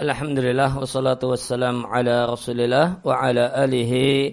[0.00, 4.32] Alhamdulillah wassalatu wassalam ala rasulillah wa ala alihi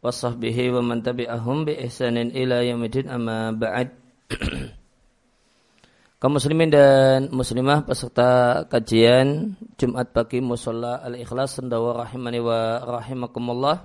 [0.00, 3.92] wa sahbihi wa man tabi'ahum bi ihsanin ila yamidin amma ba'd.
[6.24, 13.84] Kaum muslimin dan muslimah peserta kajian Jumat pagi Musola Al-Ikhlas Sendawa rahimani wa rahimakumullah.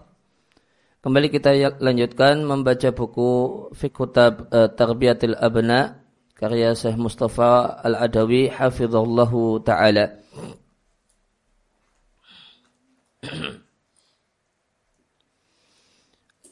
[1.03, 1.51] Kembali kita
[1.83, 3.31] lanjutkan membaca buku
[3.75, 5.99] Fikhutab uh, Tarbiyatil Abna
[6.39, 10.15] karya Syekh Mustafa Al-Adawi hafizallahu taala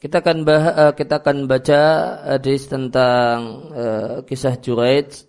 [0.02, 1.82] kita akan bah, eh, kita akan baca
[2.36, 3.36] hadis tentang
[3.72, 5.24] uh, kisah Juraij.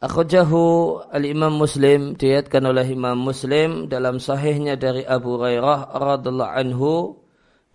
[0.00, 7.20] Akhrajahu al-Imam Muslim diatkan oleh Imam Muslim dalam sahihnya dari Abu Hurairah radhiallahu anhu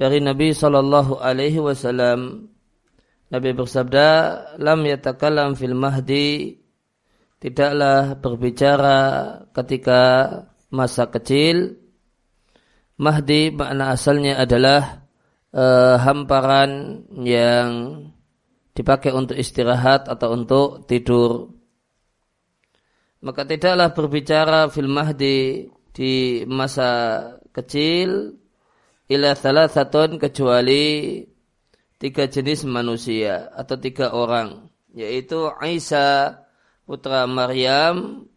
[0.02, 2.50] dari Nabi sallallahu alaihi wasallam.
[3.30, 4.08] Nabi bersabda
[4.58, 6.58] lam yatakallam fil mahdi.
[7.38, 8.98] Tidaklah berbicara
[9.54, 10.02] ketika
[10.74, 11.85] masa kecil
[12.96, 15.04] Mahdi makna asalnya adalah
[15.52, 17.70] uh, hamparan yang
[18.72, 21.52] dipakai untuk istirahat atau untuk tidur.
[23.20, 26.92] Maka tidaklah berbicara fil Mahdi di masa
[27.56, 28.36] kecil
[29.08, 31.24] ila salah satu kecuali
[31.96, 36.44] tiga jenis manusia atau tiga orang yaitu Isa
[36.84, 38.28] putra Maryam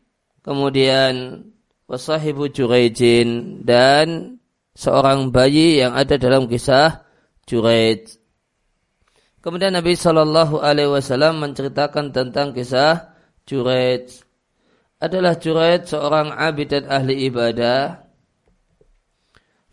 [0.46, 1.46] kemudian
[1.90, 4.37] wasahibu Jurejin dan
[4.78, 7.02] seorang bayi yang ada dalam kisah
[7.50, 8.14] Juraid.
[9.42, 13.10] Kemudian Nabi Shallallahu Alaihi Wasallam menceritakan tentang kisah
[13.42, 14.06] Juraid.
[15.02, 18.06] Adalah Juraid seorang abid dan ahli ibadah.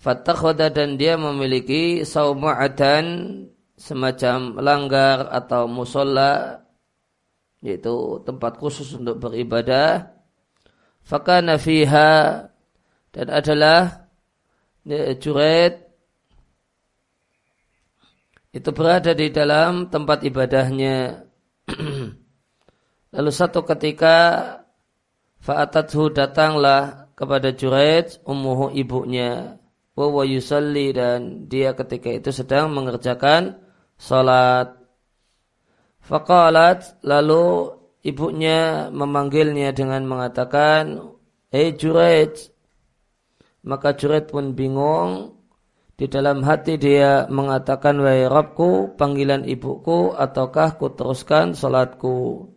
[0.02, 3.06] Fatakhoda dan dia memiliki sauma'atan
[3.78, 6.62] semacam langgar atau musola
[7.66, 10.14] yaitu tempat khusus untuk beribadah.
[11.02, 12.46] Fakana fiha
[13.10, 14.05] dan adalah
[15.18, 15.86] Juret
[18.56, 21.28] itu berada di dalam tempat ibadahnya.
[23.16, 24.18] Lalu satu ketika
[25.46, 29.62] Fa'atathu datanglah kepada Juret ummuhu ibunya.
[29.94, 33.62] Wa yusalli dan dia ketika itu sedang mengerjakan
[33.96, 34.74] salat.
[36.06, 37.74] Faqalat lalu
[38.06, 41.14] ibunya memanggilnya dengan mengatakan,
[41.50, 42.55] Hei Juret,
[43.66, 45.36] maka Juret pun bingung.
[45.96, 52.52] Di dalam hati dia mengatakan, Wahai Rabku, panggilan ibuku, ataukah ku teruskan salatku.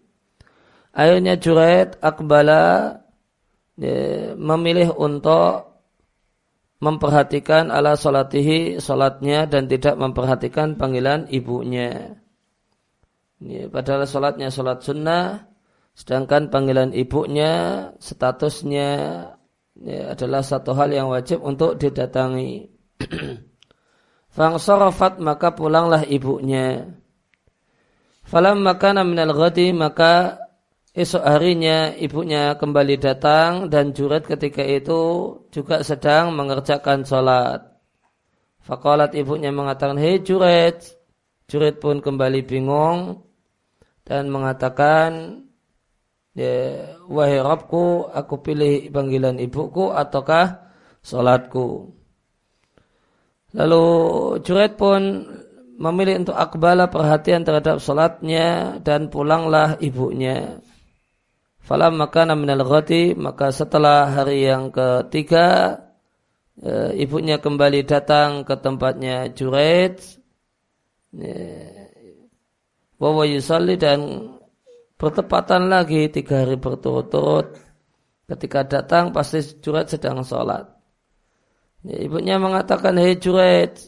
[0.90, 2.98] Akhirnya Juret akbala
[3.78, 5.70] ya, memilih untuk
[6.82, 12.18] memperhatikan ala salatihi salatnya dan tidak memperhatikan panggilan ibunya.
[13.38, 15.46] Ya, padahal salatnya salat sunnah,
[15.94, 18.90] sedangkan panggilan ibunya statusnya
[19.82, 22.70] ya, adalah satu hal yang wajib untuk didatangi.
[24.36, 26.86] Fangsorofat maka pulanglah ibunya.
[28.28, 30.36] Falam makana minal ghadi maka
[30.92, 37.78] esok harinya ibunya kembali datang dan juret ketika itu juga sedang mengerjakan sholat.
[38.68, 40.84] Fakolat ibunya mengatakan, Hei juret.
[41.48, 43.24] Juret pun kembali bingung
[44.04, 45.40] dan mengatakan,
[46.38, 46.54] ya,
[47.10, 50.70] wahai Rabbku, aku pilih panggilan ibuku ataukah
[51.02, 51.90] salatku.
[53.58, 53.84] Lalu
[54.46, 55.26] Juret pun
[55.78, 60.62] memilih untuk akbala perhatian terhadap salatnya dan pulanglah ibunya.
[61.62, 65.76] Falam maka minal ghati, maka setelah hari yang ketiga,
[66.56, 70.00] e, ibunya kembali datang ke tempatnya Juret.
[71.12, 71.32] E,
[72.98, 73.22] Wawa
[73.78, 74.00] dan
[74.98, 77.54] bertepatan lagi tiga hari berturut-turut.
[78.28, 80.68] Ketika datang pasti Juret sedang sholat.
[81.86, 83.80] Ya, ibunya mengatakan, Hei Juret.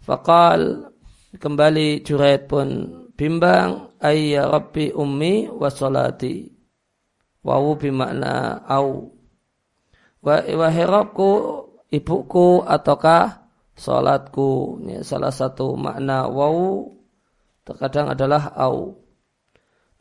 [0.00, 0.88] Fakal
[1.36, 2.68] kembali Juret pun
[3.12, 3.92] bimbang.
[4.00, 6.48] Ayya Rabbi ummi wa sholati.
[7.44, 9.12] Wawu bimakna au.
[10.24, 11.28] Wahai Rabbku,
[11.92, 14.80] ibuku ataukah sholatku.
[14.88, 16.96] Ya, salah satu makna wawu
[17.68, 19.03] terkadang adalah au.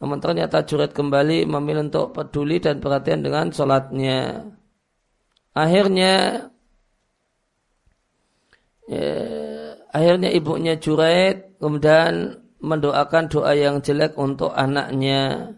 [0.03, 4.51] Namun ternyata Juret kembali memilih untuk peduli dan perhatian dengan sholatnya.
[5.55, 6.43] Akhirnya
[8.83, 9.15] ya,
[9.95, 15.55] akhirnya ibunya Juret kemudian mendoakan doa yang jelek untuk anaknya.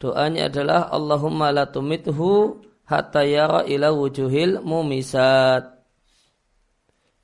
[0.00, 5.68] Doanya adalah Allahumma la tumithu hatta yara ila wujuhil mumisat.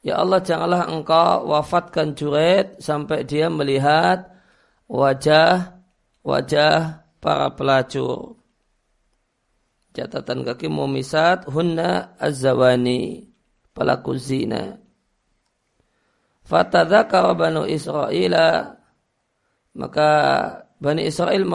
[0.04, 4.31] Ya Allah janganlah engkau wafatkan Juret sampai dia melihat
[4.92, 5.80] wajah
[6.20, 8.36] wajah para pelacur.
[9.96, 13.28] catatan kaki mumisat hunna azawani
[13.72, 14.76] pelaku zina.
[16.44, 18.36] Fatadzaka banu Israel
[19.72, 20.10] maka
[20.82, 21.46] Bani Israel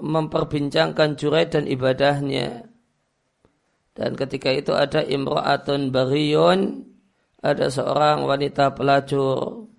[0.00, 2.64] memperbincangkan jurai dan ibadahnya.
[3.92, 6.88] Dan ketika itu ada imra'atun bariyun,
[7.44, 9.69] ada seorang wanita pelacur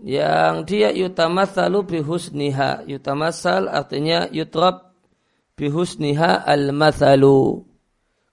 [0.00, 2.88] yang dia yutamatsalu bihusniha.
[2.88, 4.96] Yutamassal artinya yutrab
[5.56, 7.64] bihusniha al-mathalu.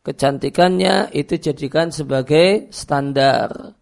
[0.03, 3.75] Kecantikannya itu jadikan sebagai standar.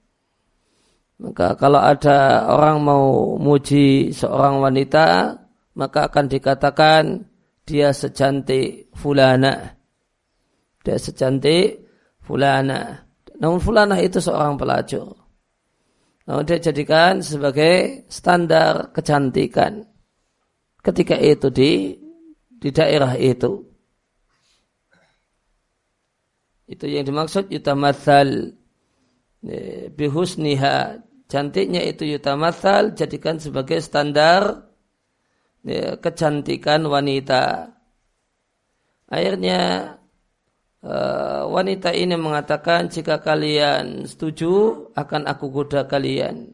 [1.21, 5.37] Maka kalau ada orang mau muji seorang wanita,
[5.77, 7.03] maka akan dikatakan
[7.63, 9.77] dia secantik fulana.
[10.81, 11.85] Dia secantik
[12.25, 13.05] fulana.
[13.37, 15.24] Namun fulana itu seorang pelacur.
[16.25, 19.85] Namun dia jadikan sebagai standar kecantikan
[20.81, 21.71] ketika itu di
[22.57, 23.61] di daerah itu.
[26.65, 28.57] Itu yang dimaksud yutamathal
[29.93, 31.05] bihusniha.
[31.25, 34.65] Cantiknya itu yutamathal jadikan sebagai standar
[35.61, 37.73] ya, kecantikan wanita.
[39.09, 39.93] Akhirnya
[40.85, 46.53] uh, wanita ini mengatakan jika kalian setuju akan aku goda kalian.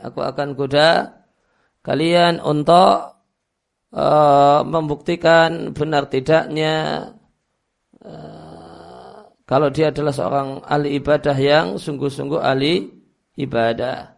[0.00, 1.24] Aku akan goda
[1.84, 3.16] kalian untuk
[3.92, 7.08] uh, membuktikan benar tidaknya
[8.00, 12.88] uh, kalau dia adalah seorang ahli ibadah yang sungguh-sungguh ahli
[13.36, 14.13] ibadah.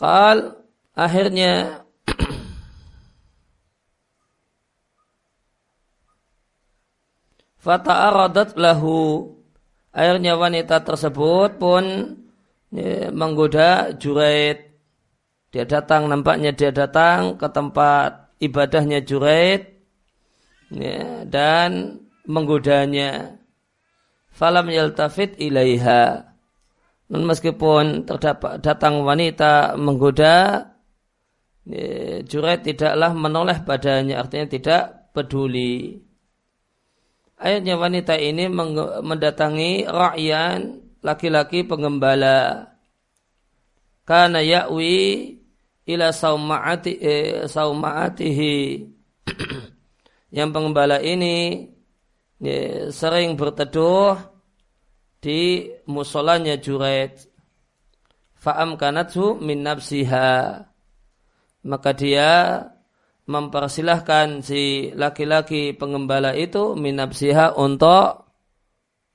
[0.00, 0.56] Kal
[0.96, 1.84] akhirnya
[7.64, 9.36] Fata'aradat lahu
[9.90, 11.82] Akhirnya wanita tersebut pun
[12.70, 14.70] ya, menggoda Juraid
[15.50, 19.66] dia datang, nampaknya dia datang ke tempat ibadahnya Juraid
[20.70, 23.34] ya, dan menggodanya.
[24.30, 26.29] Falam yaltafit ilaiha.
[27.10, 30.62] Dan meskipun terdapat datang wanita menggoda,
[31.66, 35.98] ya, Juraid tidaklah menoleh badannya, artinya tidak peduli.
[37.34, 38.46] Akhirnya wanita ini
[39.02, 42.70] mendatangi ra'yan laki-laki pengembala.
[44.06, 45.34] Karena ya'wi
[45.90, 48.56] ila sauma'ati eh, sauma'atihi
[50.38, 51.66] yang pengembala ini
[52.38, 54.29] ya, sering berteduh
[55.20, 57.16] di musolanya Juraid
[58.40, 60.64] fa'am kanathu min nafsiha
[61.64, 62.64] maka dia
[63.28, 68.26] mempersilahkan si laki-laki pengembala itu min nafsiha untuk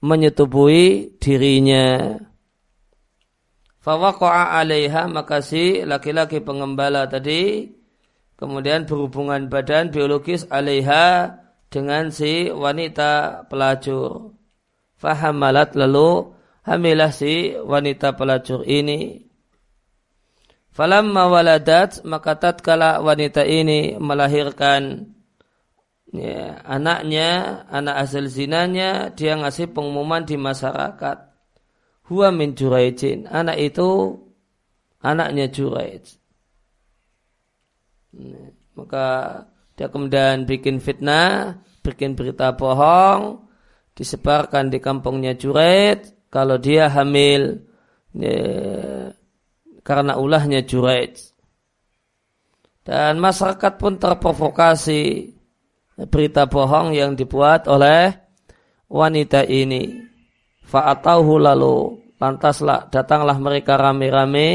[0.06, 2.16] menyetubuhi dirinya.
[3.82, 7.70] Fawaqa'a alaiha maka si laki-laki pengembala tadi
[8.38, 11.38] kemudian berhubungan badan biologis alaiha
[11.70, 14.35] dengan si wanita pelacur.
[14.96, 16.34] Fahamalat lalu
[16.64, 19.24] hamilah si wanita pelacur ini.
[20.76, 25.08] Falamma waladat maka tatkala wanita ini melahirkan
[26.12, 31.18] ya, anaknya, anak hasil zinanya, dia ngasih pengumuman di masyarakat
[32.12, 33.28] huwa min Juraijin.
[33.32, 34.20] Anak itu
[35.00, 36.18] anaknya Juraij.
[38.76, 39.06] Maka
[39.76, 43.45] dia kemudian bikin fitnah, bikin berita bohong,
[43.96, 47.64] disebarkan di kampungnya Juraij kalau dia hamil
[48.12, 48.38] ya,
[49.82, 51.16] karena ulahnya Juraij.
[52.86, 55.34] Dan masyarakat pun terprovokasi
[56.12, 58.14] berita bohong yang dibuat oleh
[58.92, 60.06] wanita ini.
[60.66, 64.52] Fa'atauhu lalu lantaslah datanglah mereka rame-rame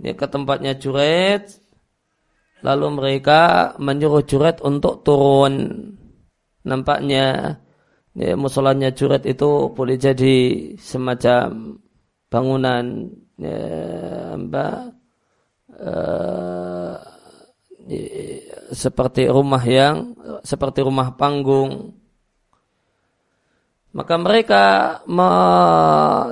[0.00, 1.48] ya, ke tempatnya Juret
[2.60, 5.54] lalu mereka menyuruh Juret untuk turun
[6.66, 7.56] nampaknya
[8.16, 10.34] ya, musolanya Juret itu boleh jadi
[10.80, 11.76] semacam
[12.32, 13.60] bangunan ya,
[14.40, 14.80] mbak
[15.76, 16.96] uh,
[17.86, 18.04] ya,
[18.72, 21.92] seperti rumah yang seperti rumah panggung
[23.96, 24.64] maka mereka
[25.08, 25.24] me,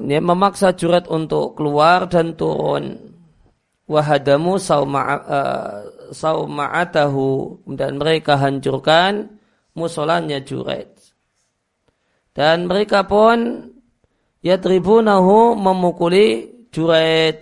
[0.05, 3.17] ya, memaksa jurat untuk keluar dan turun.
[3.89, 4.61] Wahadamu
[6.13, 7.29] sauma'atahu.
[7.65, 9.41] Uh, dan mereka hancurkan
[9.73, 10.93] musolanya jurat.
[12.35, 13.71] Dan mereka pun
[14.43, 17.39] ya tribunahu memukuli jurat.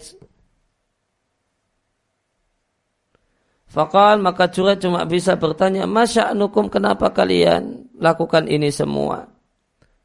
[3.72, 6.36] Fakal maka jurat cuma bisa bertanya, Masya
[6.68, 9.32] kenapa kalian lakukan ini semua?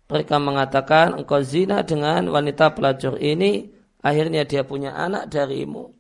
[0.08, 3.68] mereka mengatakan engkau zina dengan wanita pelacur ini,
[4.00, 5.92] akhirnya dia punya anak darimu.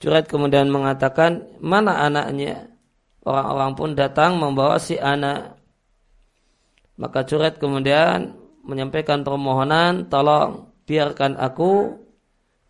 [0.00, 2.72] Juret kemudian mengatakan, mana anaknya?
[3.24, 5.53] Orang-orang pun datang membawa si anak.
[6.94, 11.98] Maka Juret kemudian menyampaikan permohonan, tolong biarkan aku,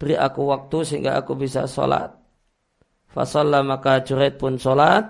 [0.00, 2.12] beri aku waktu sehingga aku bisa sholat.
[3.12, 5.06] Fasalla maka Juret pun sholat.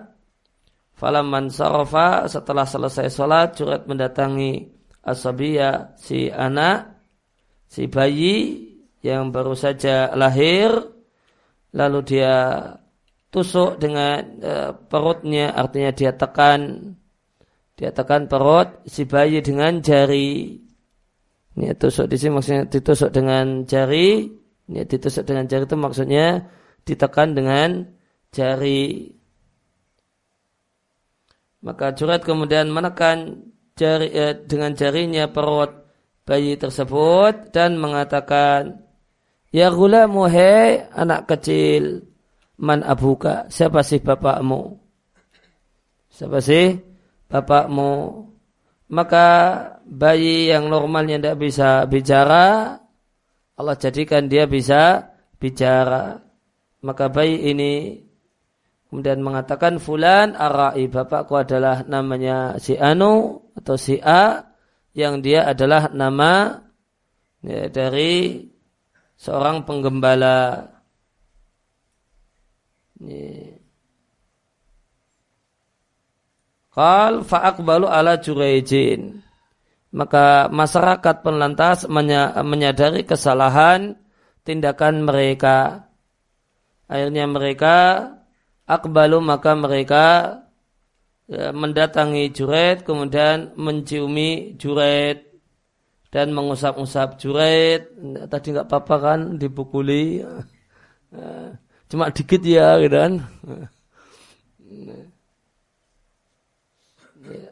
[0.95, 4.71] Falaman sarofa setelah selesai sholat, Juret mendatangi
[5.05, 6.97] Asabiya si anak,
[7.69, 8.73] si bayi
[9.05, 10.73] yang baru saja lahir,
[11.77, 12.73] lalu dia
[13.29, 16.95] tusuk dengan uh, perutnya, artinya dia tekan,
[17.75, 20.63] dia tekan perut si bayi dengan jari.
[21.55, 24.27] Ini tusuk di sini maksudnya ditusuk dengan jari,
[24.71, 26.27] ini ditusuk dengan jari itu maksudnya
[26.87, 27.95] ditekan dengan
[28.31, 29.11] jari.
[31.63, 35.71] Maka jurat kemudian menekan jari, eh, dengan jarinya perut
[36.27, 38.83] bayi tersebut dan mengatakan,
[39.55, 42.11] Ya gulamu hei anak kecil,
[42.59, 44.83] man abuka, siapa sih bapakmu?
[46.11, 46.94] Siapa sih
[47.35, 48.23] bapakmu?
[48.95, 49.27] Maka
[49.83, 52.79] bayi yang normalnya tidak bisa bicara,
[53.59, 55.11] Allah jadikan dia bisa
[55.43, 56.23] bicara.
[56.85, 57.99] Maka bayi ini
[58.87, 64.55] kemudian mengatakan fulan arai bapakku adalah namanya si Anu atau si A
[64.95, 66.63] yang dia adalah nama
[67.43, 68.47] ya, dari
[69.19, 70.71] seorang penggembala.
[76.75, 79.23] Kal fa'akbalu ala jurejin.
[79.95, 83.95] Maka masyarakat penlantas menyadari kesalahan
[84.43, 85.87] tindakan mereka.
[86.91, 87.77] Akhirnya mereka
[88.67, 90.05] akbalu maka mereka
[91.29, 95.37] ya, mendatangi juret kemudian menciumi juret
[96.09, 97.93] dan mengusap-usap juret
[98.29, 100.33] tadi nggak apa-apa kan dipukuli ya,
[101.93, 103.13] cuma dikit ya gitu kan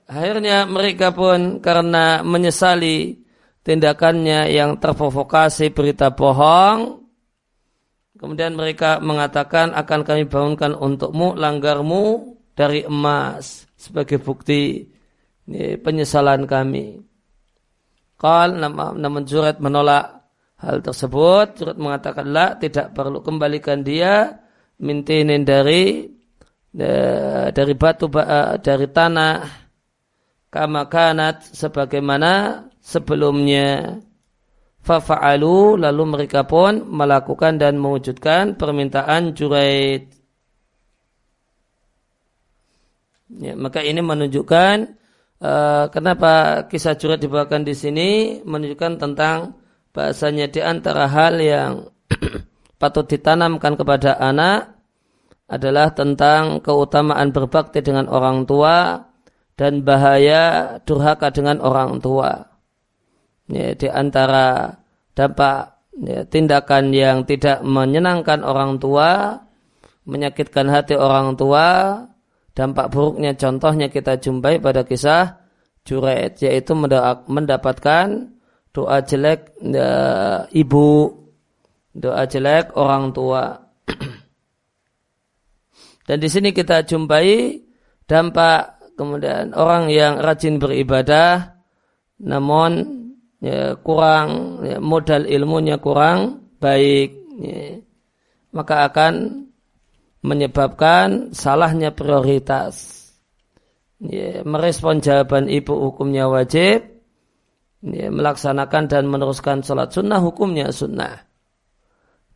[0.09, 3.21] akhirnya mereka pun karena menyesali
[3.63, 7.03] tindakannya yang terprovokasi berita bohong
[8.23, 14.87] Kemudian mereka mengatakan akan kami bangunkan untukmu langgarmu dari emas sebagai bukti
[15.83, 17.03] penyesalan kami.
[18.15, 20.23] Kal namun Jurat menolak
[20.63, 21.59] hal tersebut.
[21.59, 24.39] Jurat mengatakan lah tidak perlu kembalikan dia
[24.79, 26.07] mintinin dari
[27.51, 28.07] dari batu
[28.63, 29.62] dari tanah
[30.53, 33.99] kama kanat sebagaimana sebelumnya
[34.83, 40.11] Fafa'alu lalu mereka pun melakukan dan mewujudkan permintaan Juraid.
[43.33, 44.77] Ya, maka ini menunjukkan
[45.39, 48.11] uh, kenapa kisah Juraid dibawakan di sini
[48.43, 49.55] menunjukkan tentang
[49.95, 51.73] bahasanya di antara hal yang
[52.83, 54.83] patut ditanamkan kepada anak
[55.47, 58.99] adalah tentang keutamaan berbakti dengan orang tua
[59.57, 62.53] dan bahaya durhaka dengan orang tua
[63.53, 64.73] ya, di antara
[65.13, 69.37] dampak ya, tindakan yang tidak menyenangkan orang tua,
[70.09, 72.01] menyakitkan hati orang tua,
[72.57, 75.43] dampak buruknya contohnya kita jumpai pada kisah
[75.83, 76.79] Juret, yaitu
[77.27, 78.07] mendapatkan
[78.71, 79.91] doa jelek ya,
[80.55, 81.11] ibu,
[81.91, 83.67] doa jelek orang tua.
[86.07, 87.59] Dan di sini kita jumpai
[88.07, 91.59] dampak kemudian orang yang rajin beribadah
[92.23, 93.03] namun
[93.43, 97.11] ya, kurang ya, modal ilmunya kurang baik
[97.43, 97.83] ya,
[98.55, 99.45] maka akan
[100.23, 103.03] menyebabkan salahnya prioritas.
[104.03, 106.83] Ya, merespon jawaban ibu hukumnya wajib
[107.83, 111.27] ya, melaksanakan dan meneruskan sholat sunnah hukumnya sunnah.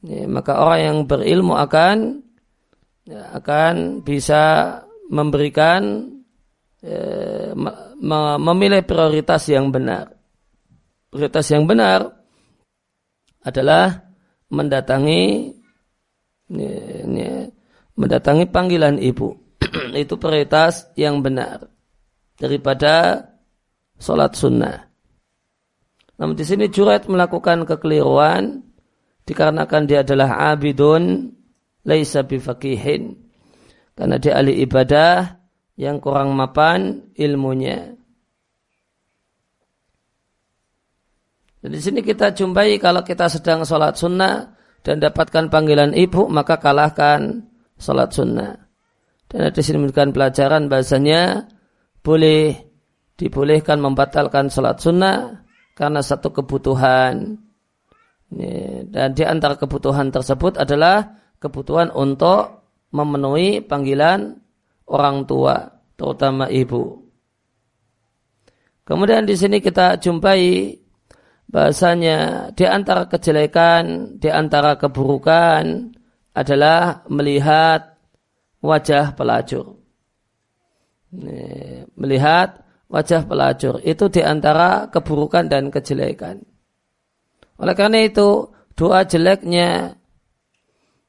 [0.02, 2.22] Ya, maka orang yang berilmu akan
[3.06, 4.74] ya, akan bisa
[5.10, 6.10] memberikan
[8.38, 10.16] memilih prioritas yang benar
[11.16, 12.12] prioritas yang benar
[13.40, 14.04] adalah
[14.52, 15.54] mendatangi
[17.96, 19.32] mendatangi panggilan ibu.
[19.96, 21.66] Itu prioritas yang benar
[22.36, 23.24] daripada
[23.96, 24.86] sholat sunnah.
[26.20, 28.60] Namun di sini Jurat melakukan kekeliruan
[29.24, 31.32] dikarenakan dia adalah abidun
[31.82, 33.16] laisa bifakihin
[33.96, 35.40] karena dia ahli ibadah
[35.76, 37.94] yang kurang mapan ilmunya.
[41.60, 46.56] Dan di sini kita jumpai kalau kita sedang sholat sunnah dan dapatkan panggilan ibu, maka
[46.56, 47.44] kalahkan
[47.76, 48.56] sholat sunnah.
[49.26, 51.44] Dan di sini memberikan pelajaran bahasanya
[52.00, 52.54] boleh
[53.18, 55.42] dibolehkan membatalkan sholat sunnah
[55.74, 57.36] karena satu kebutuhan.
[58.86, 62.64] Dan di antara kebutuhan tersebut adalah kebutuhan untuk
[62.94, 64.45] memenuhi panggilan
[64.86, 65.66] orang tua,
[65.98, 67.02] terutama ibu.
[68.86, 70.78] Kemudian di sini kita jumpai
[71.50, 75.90] bahasanya di antara kejelekan, di antara keburukan
[76.34, 77.98] adalah melihat
[78.62, 79.78] wajah pelacur.
[81.98, 86.46] Melihat wajah pelacur itu di antara keburukan dan kejelekan.
[87.56, 89.96] Oleh karena itu doa jeleknya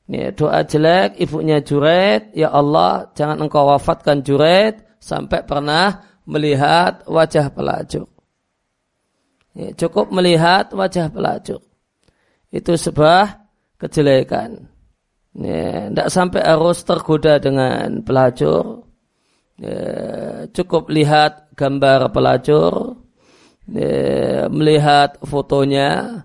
[0.07, 7.51] ya, doa jelek ibunya Juret, ya Allah jangan engkau wafatkan Juret sampai pernah melihat wajah
[7.53, 8.07] pelacur.
[9.53, 11.61] Ya, cukup melihat wajah pelacur.
[12.51, 13.47] Itu sebuah
[13.79, 14.67] kejelekan.
[15.37, 18.87] Ya, tidak sampai harus tergoda dengan pelacur
[19.61, 19.81] ya,
[20.53, 23.01] cukup lihat gambar pelacur,
[23.69, 26.23] ya, melihat fotonya,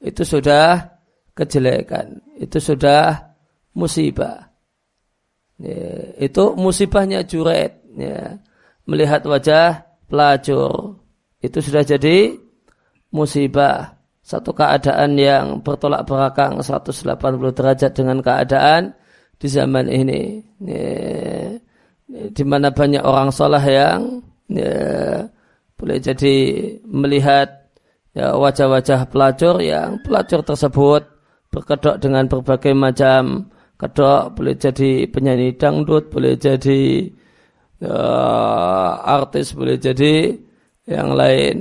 [0.00, 0.99] itu sudah
[1.40, 3.32] kejelekan, itu sudah
[3.72, 4.52] musibah.
[5.56, 8.36] Ya, itu musibahnya juret, ya.
[8.84, 11.00] melihat wajah pelacur,
[11.40, 12.36] itu sudah jadi
[13.12, 13.96] musibah.
[14.20, 18.94] Satu keadaan yang bertolak belakang 180 derajat dengan keadaan
[19.40, 20.44] di zaman ini.
[20.60, 21.58] Ya
[22.10, 24.74] di mana banyak orang sholah yang ya,
[25.78, 26.36] boleh jadi
[26.82, 27.70] melihat
[28.10, 31.06] ya, wajah-wajah pelacur yang pelacur tersebut
[31.50, 37.10] berkedok dengan berbagai macam kedok boleh jadi penyanyi dangdut boleh jadi
[37.82, 37.96] ya,
[39.02, 40.36] artis boleh jadi
[40.90, 41.56] yang lain.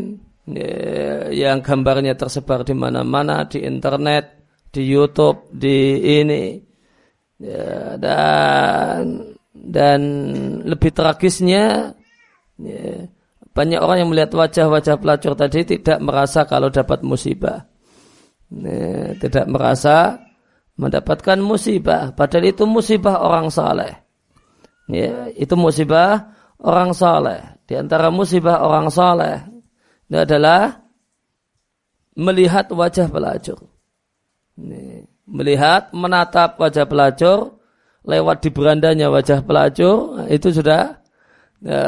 [0.49, 6.57] Ya, yang gambarnya tersebar di mana-mana di internet di YouTube di ini.
[7.37, 10.01] Ya, dan dan
[10.65, 11.93] lebih tragisnya
[12.57, 13.05] ya,
[13.53, 17.69] banyak orang yang melihat wajah-wajah pelacur tadi tidak merasa kalau dapat musibah
[19.21, 20.17] tidak merasa
[20.79, 22.15] mendapatkan musibah.
[22.17, 23.93] Padahal itu musibah orang saleh.
[24.89, 27.61] Ya, itu musibah orang saleh.
[27.69, 29.45] Di antara musibah orang saleh
[30.09, 30.81] itu adalah
[32.17, 33.61] melihat wajah pelacur.
[35.29, 37.61] Melihat menatap wajah pelacur
[38.01, 40.97] lewat di berandanya wajah pelacur itu sudah
[41.61, 41.81] ya,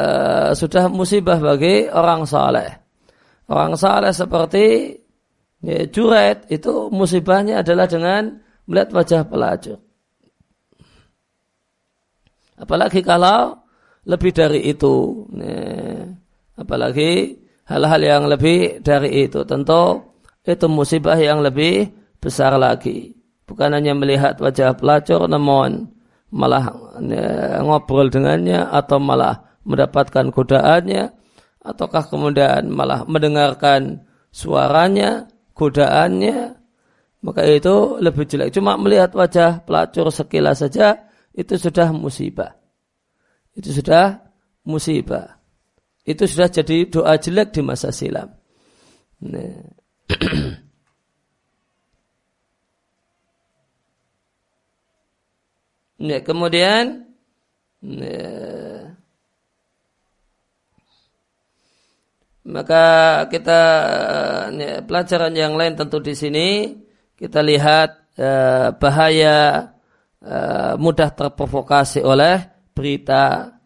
[0.54, 2.70] sudah musibah bagi orang saleh.
[3.50, 4.96] Orang saleh seperti
[5.62, 9.78] ya, juret itu musibahnya adalah dengan melihat wajah pelacur.
[12.58, 13.58] Apalagi kalau
[14.06, 16.06] lebih dari itu, ya,
[16.58, 20.02] apalagi hal-hal yang lebih dari itu, tentu
[20.42, 23.14] itu musibah yang lebih besar lagi.
[23.46, 25.90] Bukan hanya melihat wajah pelacur, namun
[26.30, 26.70] malah
[27.02, 31.14] ya, ngobrol dengannya atau malah mendapatkan godaannya
[31.62, 34.02] ataukah kemudian malah mendengarkan
[34.34, 35.30] suaranya,
[35.62, 36.58] godaannya,
[37.22, 38.50] maka itu lebih jelek.
[38.50, 42.58] Cuma melihat wajah pelacur sekilas saja itu sudah musibah.
[43.54, 44.26] Itu sudah
[44.66, 45.38] musibah.
[46.02, 48.34] Itu sudah jadi doa jelek di masa silam.
[49.22, 49.70] Nah.
[56.02, 57.14] Ya, kemudian
[57.78, 58.26] ya,
[62.42, 62.84] maka
[63.30, 63.60] kita
[64.50, 66.48] ya, pelajaran yang lain tentu di sini
[67.14, 69.70] kita lihat ya, bahaya
[70.22, 73.58] ya, mudah terprovokasi oleh berita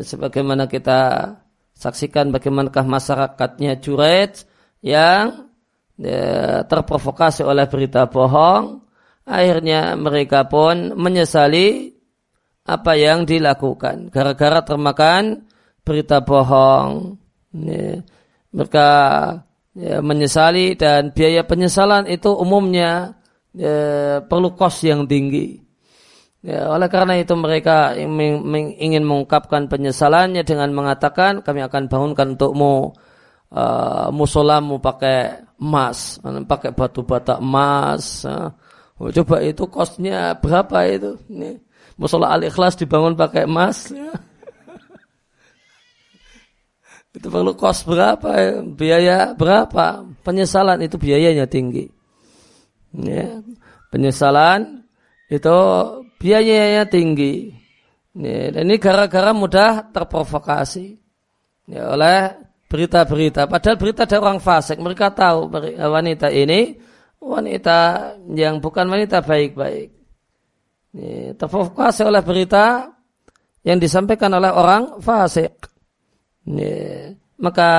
[0.00, 1.32] sebagaimana kita
[1.76, 4.48] saksikan bagaimanakah masyarakatnya curet
[4.80, 5.52] yang
[6.00, 8.84] ya, terprovokasi oleh berita bohong
[9.24, 11.96] Akhirnya mereka pun menyesali
[12.64, 14.12] apa yang dilakukan.
[14.12, 15.48] Gara-gara termakan
[15.80, 17.16] berita bohong.
[17.54, 18.02] Ya,
[18.50, 18.88] mereka
[19.78, 23.14] ya, menyesali dan biaya penyesalan itu umumnya
[23.54, 25.62] ya, perlu kos yang tinggi.
[26.44, 32.92] Ya, oleh karena itu mereka ingin mengungkapkan penyesalannya dengan mengatakan kami akan bangunkan untukmu
[33.48, 38.52] uh, musolamu pakai emas, pakai batu bata emas, uh,
[39.00, 41.16] coba itu kosnya berapa itu?
[41.32, 41.56] Ini,
[41.96, 43.88] musola al-ikhlas dibangun pakai emas.
[43.88, 44.12] Ya.
[47.24, 48.28] Itu perlu kos berapa?
[48.36, 48.60] Ya?
[48.60, 50.04] Biaya berapa?
[50.20, 51.88] Penyesalan itu biayanya tinggi.
[52.92, 53.40] Ya.
[53.88, 54.84] Penyesalan
[55.32, 55.56] itu
[56.20, 57.56] biayanya tinggi.
[58.12, 61.00] Ya, dan ini gara-gara mudah terprovokasi
[61.66, 62.36] ya, oleh
[62.70, 63.50] berita-berita.
[63.50, 64.78] Padahal berita dari orang fasik.
[64.78, 66.78] Mereka tahu wanita ini
[67.18, 67.78] wanita
[68.36, 69.90] yang bukan wanita baik-baik.
[71.40, 72.94] Terprovokasi oleh berita
[73.66, 75.73] yang disampaikan oleh orang fasik.
[76.44, 77.16] Ya.
[77.40, 77.70] Maka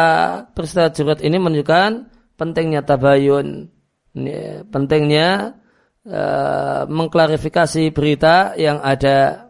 [0.52, 3.72] peristiwa jurat ini menunjukkan pentingnya tabayun,
[4.14, 4.68] ya.
[4.68, 5.56] pentingnya
[6.04, 9.48] uh, mengklarifikasi berita yang ada.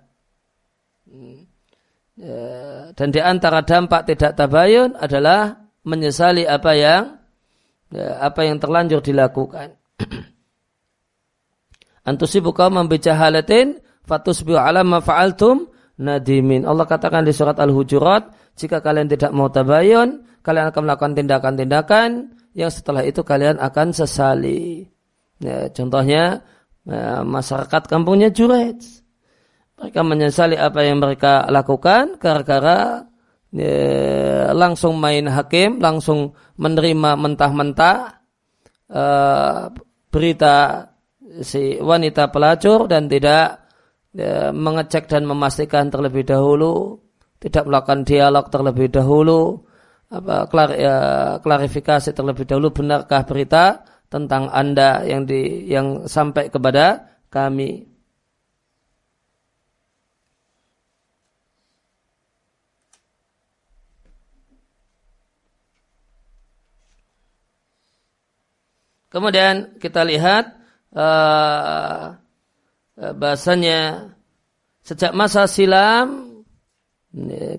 [2.95, 7.03] Dan di antara dampak tidak tabayun adalah menyesali apa yang
[7.91, 9.75] ya, apa yang terlanjur dilakukan.
[12.09, 15.65] Antusibu kaum halatin fatusbihu ala ma fa'altum
[15.97, 16.63] nadimin.
[16.63, 22.09] Allah katakan di surat Al-Hujurat, jika kalian tidak mau tabayun, kalian akan melakukan tindakan-tindakan
[22.55, 24.87] yang setelah itu kalian akan sesali.
[25.43, 26.39] Ya, contohnya
[26.87, 28.79] ya, masyarakat kampungnya Jurej.
[29.75, 33.03] Mereka menyesali apa yang mereka lakukan gara-gara
[33.51, 38.23] ya, langsung main hakim, langsung menerima mentah-mentah
[38.87, 39.67] uh,
[40.07, 40.87] berita
[41.43, 43.67] si wanita pelacur dan tidak
[44.15, 47.03] ya, mengecek dan memastikan terlebih dahulu,
[47.45, 49.61] tidak melakukan dialog terlebih dahulu,
[50.09, 50.97] apa klar, ya,
[51.45, 57.85] klarifikasi terlebih dahulu benarkah berita tentang anda yang di yang sampai kepada kami.
[69.13, 70.59] Kemudian kita lihat
[70.91, 72.19] uh,
[73.15, 74.11] bahasanya
[74.83, 76.34] sejak masa silam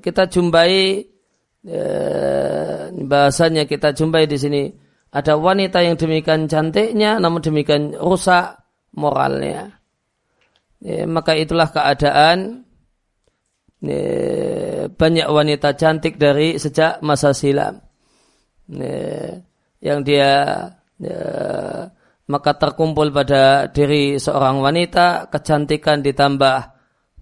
[0.04, 1.00] kita jumpai
[2.92, 4.62] bahasanya kita jumpai di sini
[5.10, 8.60] ada wanita yang demikian cantiknya namun demikian rusak
[8.92, 9.80] moralnya.
[11.08, 12.68] Maka itulah keadaan
[14.92, 17.80] banyak wanita cantik dari sejak masa silam.
[19.80, 20.32] Yang dia
[22.26, 26.75] maka terkumpul pada diri seorang wanita kecantikan ditambah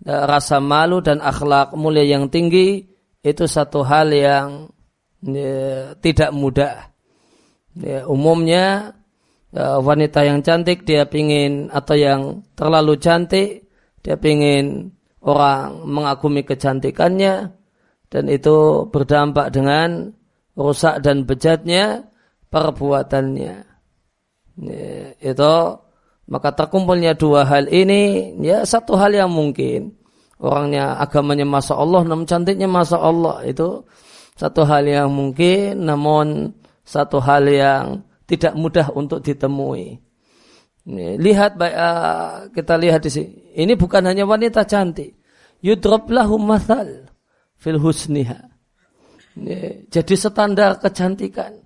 [0.04, 2.84] rasa malu dan akhlak mulia yang tinggi
[3.24, 4.68] itu satu hal yang
[5.24, 6.92] ya, tidak mudah.
[7.74, 8.94] Ya, umumnya
[9.50, 13.66] ya, wanita yang cantik dia pingin atau yang terlalu cantik
[14.04, 14.92] dia pingin
[15.24, 17.50] orang mengagumi kecantikannya
[18.12, 20.12] dan itu berdampak dengan
[20.54, 22.06] rusak dan bejatnya
[22.52, 23.56] perbuatannya
[24.62, 24.86] ya,
[25.18, 25.54] itu
[26.24, 29.92] maka terkumpulnya dua hal ini ya satu hal yang mungkin.
[30.40, 33.86] Orangnya agamanya masa Allah namun cantiknya masa Allah itu
[34.34, 36.52] satu hal yang mungkin namun
[36.84, 40.00] satu hal yang tidak mudah untuk ditemui.
[41.16, 43.32] Lihat uh, kita lihat di sini.
[43.56, 45.16] Ini bukan hanya wanita cantik.
[45.64, 47.08] Yudrob lahum mathal
[47.56, 48.52] fil husniha.
[49.88, 51.63] Jadi standar kecantikan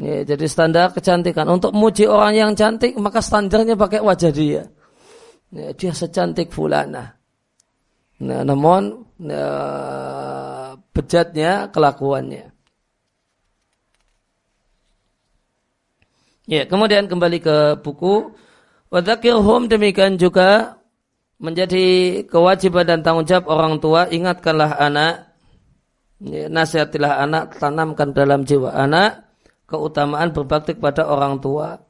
[0.00, 1.44] Ya, jadi standar kecantikan.
[1.52, 4.64] Untuk muji orang yang cantik, maka standarnya pakai wajah dia.
[5.52, 7.20] Ya, dia secantik fulana.
[8.24, 9.48] Nah, namun ya,
[10.96, 12.48] bejatnya kelakuannya.
[16.48, 18.32] Ya, kemudian kembali ke buku.
[18.88, 20.80] Wadakirhum demikian juga
[21.36, 24.08] menjadi kewajiban dan tanggung jawab orang tua.
[24.08, 25.36] Ingatkanlah anak.
[26.22, 29.21] Ya, nasihatilah anak, tanamkan dalam jiwa anak
[29.72, 31.80] keutamaan berbakti kepada orang tua.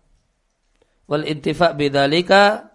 [1.11, 2.73] Wal intifa bidzalika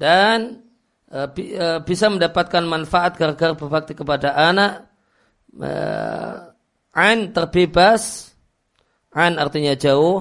[0.00, 0.64] dan
[1.08, 4.88] e, e, bisa mendapatkan manfaat gara-gara berbakti kepada anak
[5.56, 5.72] e,
[6.96, 8.32] an terbebas
[9.12, 10.20] an artinya jauh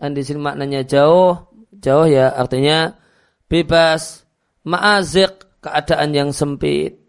[0.00, 2.96] an di sini maknanya jauh jauh ya artinya
[3.48, 4.24] bebas
[4.64, 7.01] ma'azik keadaan yang sempit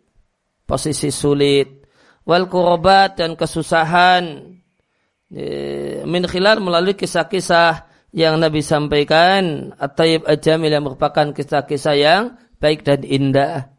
[0.64, 1.84] posisi sulit
[2.24, 4.54] wal kurobat dan kesusahan
[6.06, 9.74] min khilal melalui kisah-kisah yang Nabi sampaikan.
[9.76, 13.74] At-Tayyib Ajamil yang merupakan kisah-kisah yang baik dan indah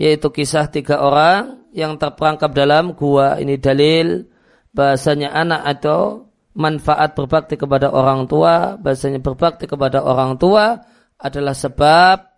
[0.00, 3.36] yaitu kisah tiga orang yang terperangkap dalam gua.
[3.36, 4.24] Ini dalil
[4.72, 8.80] bahasanya anak atau manfaat berbakti kepada orang tua.
[8.80, 10.80] Bahasanya berbakti kepada orang tua
[11.20, 12.29] adalah sebab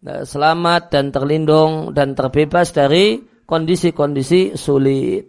[0.00, 5.24] selamat dan terlindung dan terbebas dari kondisi-kondisi sulit.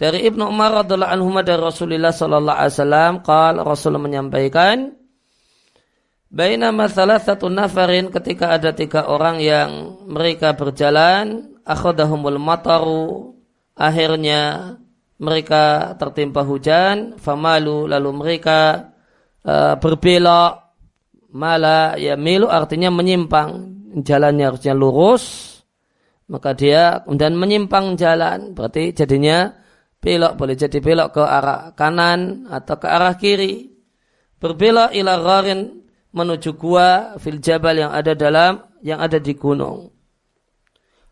[0.00, 4.96] Dari Ibnu Umar radhiallahu anhu dari Rasulullah sallallahu alaihi wasallam, qal Rasul menyampaikan
[6.30, 13.34] Baina masalah satu nafarin ketika ada tiga orang yang mereka berjalan, akhadahumul mataru,
[13.74, 14.78] akhirnya
[15.18, 18.94] mereka tertimpa hujan, famalu lalu mereka
[19.42, 20.59] uh, berbelok
[21.30, 23.50] mala ya milu artinya menyimpang
[24.02, 25.56] jalannya harusnya lurus
[26.30, 29.50] maka dia kemudian menyimpang jalan berarti jadinya
[29.98, 33.70] belok boleh jadi belok ke arah kanan atau ke arah kiri
[34.40, 39.92] berbelok ila gharin menuju gua fil jabal yang ada dalam yang ada di gunung.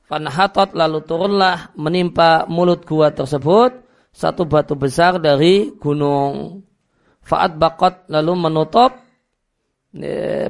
[0.09, 6.65] Fanahatot lalu turunlah menimpa mulut gua tersebut satu batu besar dari gunung.
[7.21, 8.97] Faat bakot lalu menutup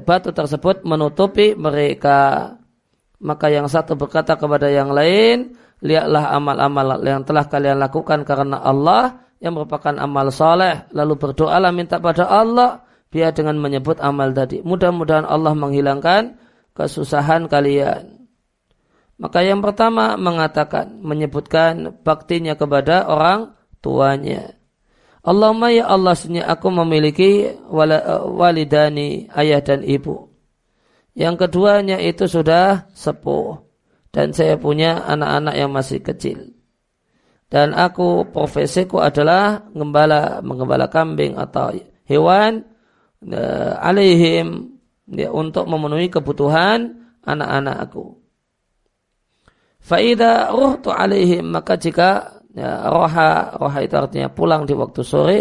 [0.03, 2.55] batu tersebut menutupi mereka.
[3.19, 9.27] Maka yang satu berkata kepada yang lain, lihatlah amal-amal yang telah kalian lakukan karena Allah
[9.43, 10.87] yang merupakan amal soleh.
[10.95, 14.63] Lalu berdoalah minta pada Allah biar dengan menyebut amal tadi.
[14.63, 16.39] Mudah-mudahan Allah menghilangkan
[16.75, 18.19] kesusahan kalian.
[19.19, 23.51] Maka yang pertama mengatakan, menyebutkan baktinya kepada orang
[23.83, 24.58] tuanya.
[25.29, 27.53] Allahumma ya Allah sunyi aku memiliki
[28.33, 30.33] walidani ayah dan ibu.
[31.13, 33.61] Yang keduanya itu sudah sepuh
[34.09, 36.57] dan saya punya anak-anak yang masih kecil.
[37.53, 41.77] Dan aku profesiku adalah mengembala mengembala kambing atau
[42.09, 42.65] hewan
[43.29, 44.81] uh, alaihim
[45.13, 48.17] ya, untuk memenuhi kebutuhan anak-anak aku.
[49.89, 55.41] Ruhtu alaihim maka jika ya, roha roha itu artinya pulang di waktu sore.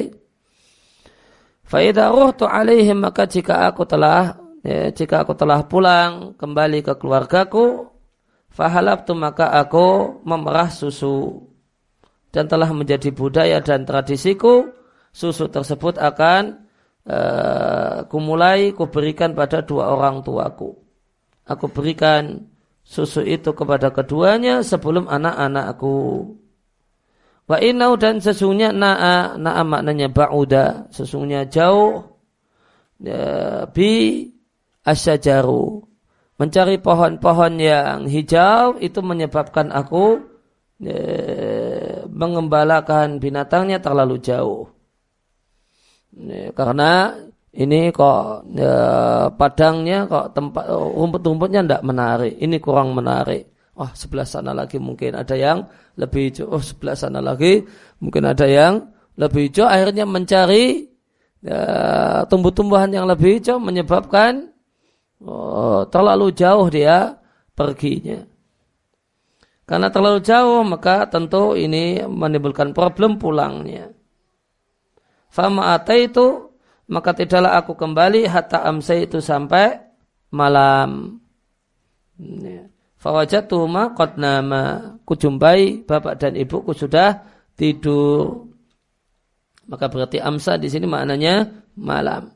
[1.67, 7.89] Faida ruhtu alaihim maka jika aku telah ya, jika aku telah pulang kembali ke keluargaku,
[8.53, 11.43] fahalabtu maka aku memerah susu
[12.31, 14.69] dan telah menjadi budaya dan tradisiku
[15.11, 16.67] susu tersebut akan
[17.09, 20.77] uh, kumulai kuberikan pada dua orang tuaku.
[21.47, 22.47] Aku berikan
[22.83, 25.95] susu itu kepada keduanya sebelum anak-anakku.
[27.47, 32.03] Wa inau dan sesungguhnya na'a, na'a maknanya ba'uda, sesungguhnya jauh
[32.99, 34.27] ya, bi
[34.83, 35.79] asyajaru.
[36.37, 40.21] Mencari pohon-pohon yang hijau itu menyebabkan aku
[40.83, 41.01] ya,
[42.11, 44.67] mengembalakan binatangnya terlalu jauh.
[46.13, 47.15] Ya, karena
[47.55, 48.75] ini kok ya,
[49.33, 53.55] padangnya kok tempat rumput-rumputnya tidak menarik, ini kurang menarik.
[53.77, 55.63] Wah sebelah sana lagi mungkin ada yang
[55.97, 57.65] lebih hijau, oh sebelah sana lagi
[57.97, 59.65] mungkin ada yang lebih hijau.
[59.65, 60.85] Akhirnya mencari
[61.41, 61.59] ya,
[62.29, 64.53] tumbuh-tumbuhan yang lebih hijau menyebabkan
[65.25, 67.17] oh, terlalu jauh dia
[67.57, 68.21] perginya.
[69.67, 73.91] Karena terlalu jauh maka tentu ini menimbulkan problem pulangnya.
[75.27, 76.55] Fama itu
[76.87, 79.75] maka tidaklah aku kembali hatta amsa itu sampai
[80.31, 81.19] malam.
[82.15, 82.71] Ya.
[83.07, 84.99] Fawajatuhuma qad nama.
[85.07, 87.23] Kujumpai bapak dan ibuku sudah
[87.55, 88.51] tidur.
[89.71, 92.35] Maka berarti amsa di sini maknanya malam.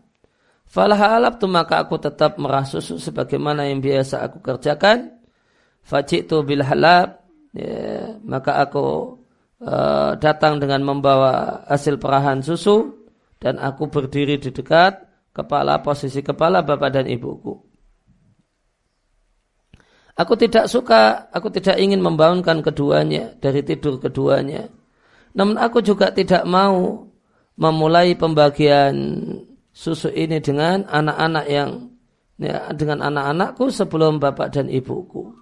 [0.63, 5.11] Falah tu maka aku tetap merah susu sebagaimana yang biasa aku kerjakan.
[5.83, 7.19] Fajitu bil halab.
[7.51, 9.19] Ya, maka aku
[9.59, 13.11] uh, datang dengan membawa hasil perahan susu
[13.43, 15.03] dan aku berdiri di dekat
[15.35, 17.70] kepala posisi kepala bapak dan ibuku.
[20.21, 24.69] Aku tidak suka, aku tidak ingin membangunkan keduanya dari tidur keduanya.
[25.33, 27.09] Namun aku juga tidak mau
[27.57, 28.93] memulai pembagian
[29.73, 31.89] susu ini dengan anak-anak yang
[32.37, 35.33] ya, dengan anak-anakku sebelum bapak dan ibuku.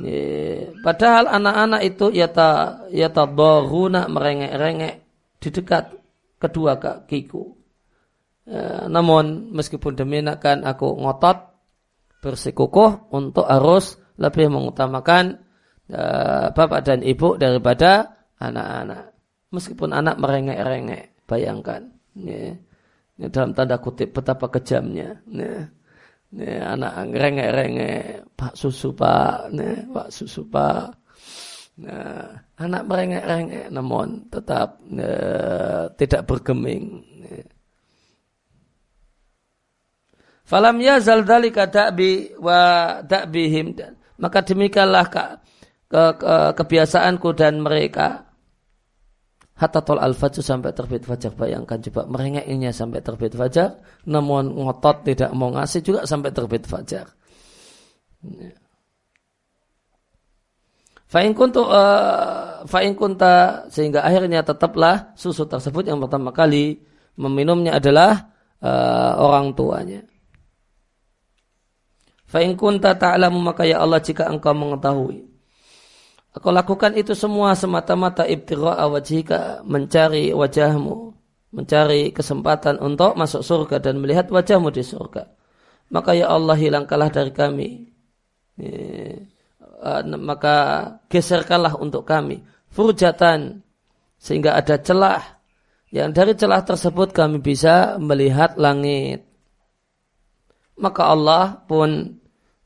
[0.00, 4.94] Ya, padahal anak-anak itu yata yata boruna merengek-rengek
[5.42, 5.84] di dekat
[6.38, 7.58] kedua kakiku.
[8.46, 11.51] Ya, namun meskipun demikian aku ngotot
[12.22, 15.42] bersikukuh untuk harus lebih mengutamakan
[15.90, 16.04] ya,
[16.54, 19.12] bapak dan ibu daripada anak-anak.
[19.52, 21.92] Meskipun anak merengek-rengek, bayangkan.
[22.16, 22.56] Ya,
[23.20, 25.20] ya, dalam tanda kutip betapa kejamnya.
[25.28, 25.68] Ya,
[26.32, 30.96] ya, anak rengek-rengek, pak susu pak, ya, pak susu pak.
[31.82, 32.28] Nah,
[32.60, 37.00] anak merengek-rengek namun tetap uh, tidak bergeming.
[40.42, 43.78] Falam yazal dzalika da'bi wa da'bihim
[44.18, 45.24] maka demikianlah ke,
[45.86, 48.26] ke, ke, kebiasaanku dan mereka
[49.54, 53.78] hatta tol al fajr sampai terbit fajar bayangkan coba merengeknya sampai terbit fajar
[54.10, 57.06] namun ngotot tidak mau ngasih juga sampai terbit fajar.
[61.12, 66.80] Fa'in kuntu uh, fa'in kunta sehingga akhirnya tetaplah susu tersebut yang pertama kali
[67.20, 68.32] meminumnya adalah
[68.64, 70.00] uh, orang tuanya.
[72.32, 75.28] Fa'in kunta ta'lamu maka ya Allah jika engkau mengetahui.
[76.32, 81.12] Aku lakukan itu semua semata-mata ibtira'a wajhika mencari wajahmu.
[81.52, 85.28] Mencari kesempatan untuk masuk surga dan melihat wajahmu di surga.
[85.92, 87.92] Maka ya Allah hilangkanlah dari kami.
[88.56, 89.28] Yeah
[89.82, 90.56] uh, maka
[91.10, 92.40] geserkanlah untuk kami
[92.70, 93.60] furjatan
[94.16, 95.42] sehingga ada celah
[95.90, 99.28] yang dari celah tersebut kami bisa melihat langit.
[100.80, 102.16] maka Allah pun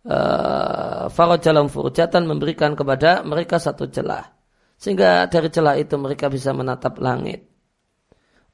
[0.07, 4.33] uh, farajalam furjatan memberikan kepada mereka satu celah.
[4.79, 7.49] Sehingga dari celah itu mereka bisa menatap langit.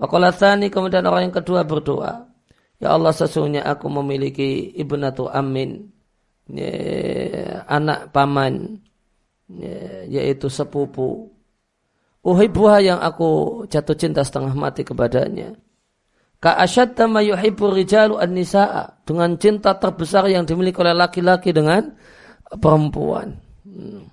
[0.00, 2.26] Waqalathani kemudian orang yang kedua berdoa.
[2.82, 5.94] Ya Allah sesungguhnya aku memiliki ibnatu amin.
[6.50, 8.82] Ya, anak paman.
[9.46, 11.30] Ya, yaitu sepupu.
[12.22, 15.54] Uhibbuha yang aku jatuh cinta setengah mati kepadanya.
[16.42, 19.06] Ka'asyadda ma yuhibbu rijalu an-nisa'a.
[19.06, 21.94] Dengan cinta terbesar yang dimiliki oleh laki-laki dengan
[22.58, 23.38] perempuan.
[23.62, 24.10] Hmm.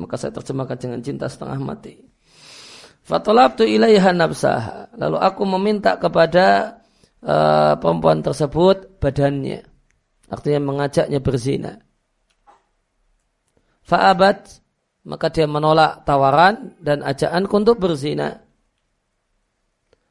[0.00, 2.00] Maka saya terjemahkan dengan cinta setengah mati.
[3.04, 4.96] Fatolabtu ilaiha nafsaha.
[4.96, 6.80] Lalu aku meminta kepada
[7.20, 9.60] uh, perempuan tersebut badannya.
[10.32, 11.76] Artinya mengajaknya berzina.
[13.84, 14.56] Fa'abat.
[15.00, 18.36] Maka dia menolak tawaran dan ajakanku untuk berzina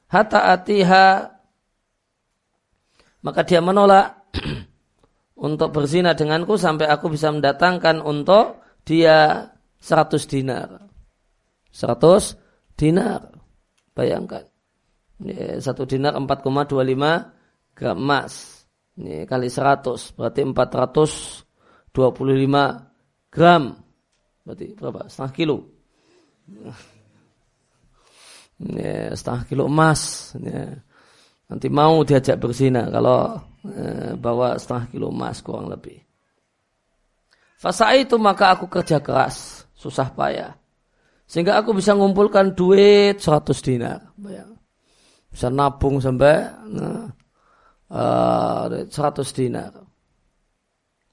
[0.09, 1.29] hatta atiha
[3.21, 4.31] maka dia menolak
[5.47, 10.69] untuk berzina denganku sampai aku bisa mendatangkan untuk dia 100 dinar.
[11.71, 13.31] 100 dinar.
[13.95, 14.43] Bayangkan.
[15.19, 18.63] Ini satu dinar 4,25 gram emas.
[18.95, 23.63] Ini kali 100 berarti 425 gram.
[24.47, 25.11] Berarti berapa?
[25.11, 25.57] Setengah kilo
[28.59, 30.33] ya, setengah kilo emas.
[30.39, 30.79] Ya.
[31.49, 35.97] Nanti mau diajak berzina kalau ya, bawa setengah kilo emas kurang lebih.
[37.59, 40.55] Fasa itu maka aku kerja keras, susah payah.
[41.27, 43.99] Sehingga aku bisa mengumpulkan duit 100 dinar.
[45.29, 46.41] Bisa nabung sampai
[46.73, 47.05] nah,
[47.93, 49.75] uh, eh, 100 dinar.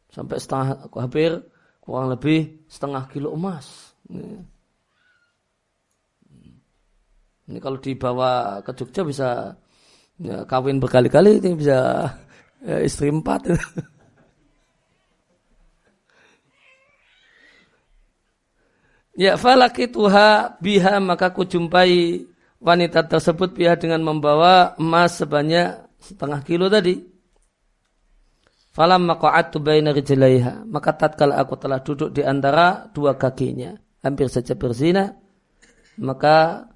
[0.09, 1.37] Sampai setengah, aku hampir
[1.85, 3.93] kurang lebih setengah kilo emas.
[4.09, 4.41] Ya.
[7.47, 9.55] Ini kalau dibawa ke Jogja bisa
[10.19, 12.11] ya, kawin berkali-kali ini bisa
[12.67, 13.47] ya, istri empat.
[19.23, 22.27] ya falaki tuha biha maka ku jumpai
[22.59, 26.99] wanita tersebut biha dengan membawa emas sebanyak setengah kilo tadi.
[28.75, 33.73] Falam maqa'atu baina rijlaiha maka tatkala aku telah duduk di antara dua kakinya
[34.05, 35.17] hampir saja berzina
[35.97, 36.69] maka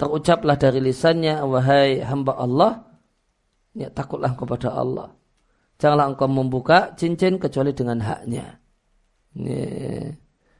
[0.00, 2.72] terucaplah dari lisannya wahai hamba Allah
[3.76, 5.12] ya takutlah kepada Allah.
[5.76, 8.60] Janganlah engkau membuka cincin kecuali dengan haknya.
[9.32, 9.60] Ini.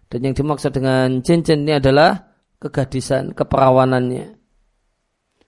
[0.09, 2.17] dan yang dimaksud dengan cincin ini adalah
[2.61, 4.37] kegadisan keperawanannya.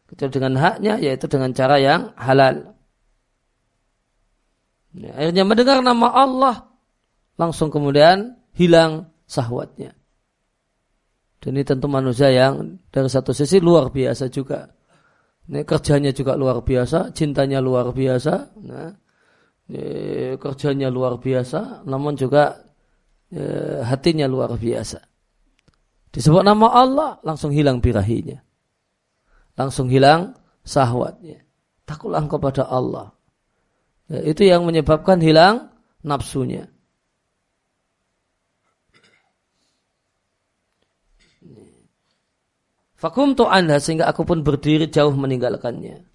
[0.09, 2.73] Kecuali dengan haknya yaitu dengan cara yang halal.
[4.95, 6.57] Ya, akhirnya mendengar nama Allah
[7.35, 9.99] langsung kemudian hilang sahwatnya
[11.45, 14.65] dan ini tentu manusia yang dari satu sisi luar biasa juga.
[15.45, 18.89] Ini kerjanya juga luar biasa, cintanya luar biasa, nah,
[19.69, 22.65] ini kerjanya luar biasa, namun juga
[23.29, 25.05] eh, hatinya luar biasa.
[26.17, 28.41] Disebut nama Allah, langsung hilang birahinya.
[29.61, 30.33] Langsung hilang
[30.65, 31.45] sahwatnya.
[31.85, 33.13] Takutlah kepada Allah.
[34.09, 36.73] Ya, itu yang menyebabkan hilang nafsunya.
[43.05, 46.09] Fakumtu anda sehingga aku pun berdiri jauh meninggalkannya.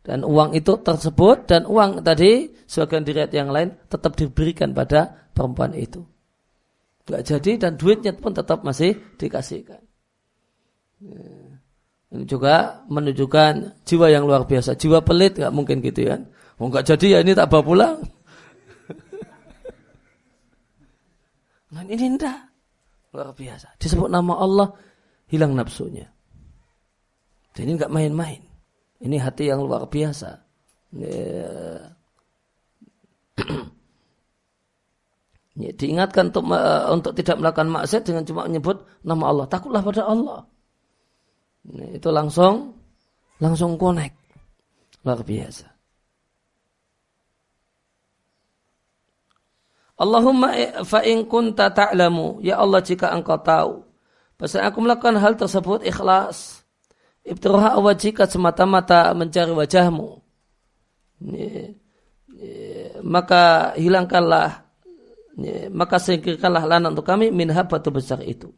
[0.00, 5.76] Dan uang itu tersebut dan uang tadi sebagian diriat yang lain tetap diberikan pada perempuan
[5.76, 6.00] itu.
[7.04, 9.84] Gak jadi dan duitnya pun tetap masih dikasihkan.
[11.04, 11.60] Ya.
[12.16, 14.80] Ini juga menunjukkan jiwa yang luar biasa.
[14.80, 16.16] Jiwa pelit gak mungkin gitu ya.
[16.56, 18.00] Mau gak jadi ya ini tak bawa pulang.
[21.76, 22.40] nah ini enggak.
[23.12, 23.76] Luar biasa.
[23.76, 24.72] Disebut nama Allah
[25.34, 26.06] hilang nafsunya.
[27.54, 28.42] Dan ini nggak main-main.
[29.02, 30.30] Ini hati yang luar biasa.
[30.94, 31.90] Ya.
[35.62, 36.46] ya, diingatkan untuk
[36.94, 39.46] untuk tidak melakukan maksiat dengan cuma menyebut nama Allah.
[39.50, 40.46] Takutlah pada Allah.
[41.66, 42.78] Ya, itu langsung
[43.42, 44.14] langsung connect.
[45.02, 45.74] Luar biasa.
[49.94, 50.50] Allahumma
[50.82, 53.83] fa in kunta ta'lamu ya Allah jika engkau tahu
[54.44, 56.60] Bahasa aku melakukan hal tersebut ikhlas.
[57.24, 60.20] Ibtiroha wajika semata-mata mencari wajahmu.
[63.00, 64.68] Maka hilangkanlah,
[65.72, 68.52] maka singkirkanlah lana untuk kami min batu besar itu.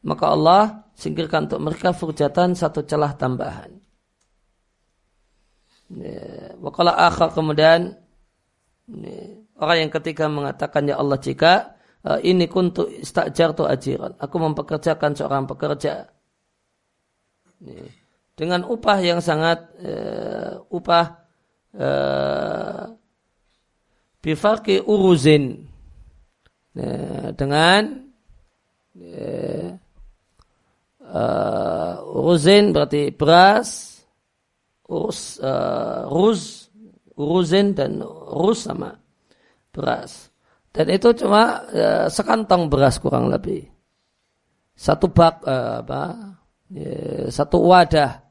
[0.00, 3.76] Maka Allah singkirkan untuk mereka furjatan satu celah tambahan.
[6.56, 8.00] Wakala akhir kemudian
[9.60, 14.16] orang yang ketiga mengatakan ya Allah jika ini kuntu istajar tu ajiran.
[14.16, 16.08] Aku mempekerjakan seorang pekerja.
[18.40, 21.12] dengan upah yang sangat uh, upah
[21.76, 22.88] uh,
[24.88, 25.68] uruzin
[27.36, 28.00] dengan
[28.96, 29.76] uh,
[32.16, 34.00] uruzin berarti beras
[34.88, 36.72] urus uh, ruz
[37.20, 38.00] uruzin dan
[38.32, 38.96] ruz sama
[39.68, 40.29] beras
[40.70, 43.66] dan itu cuma uh, sekantong beras kurang lebih
[44.74, 46.02] satu bak uh, apa
[46.70, 48.30] ya, satu wadah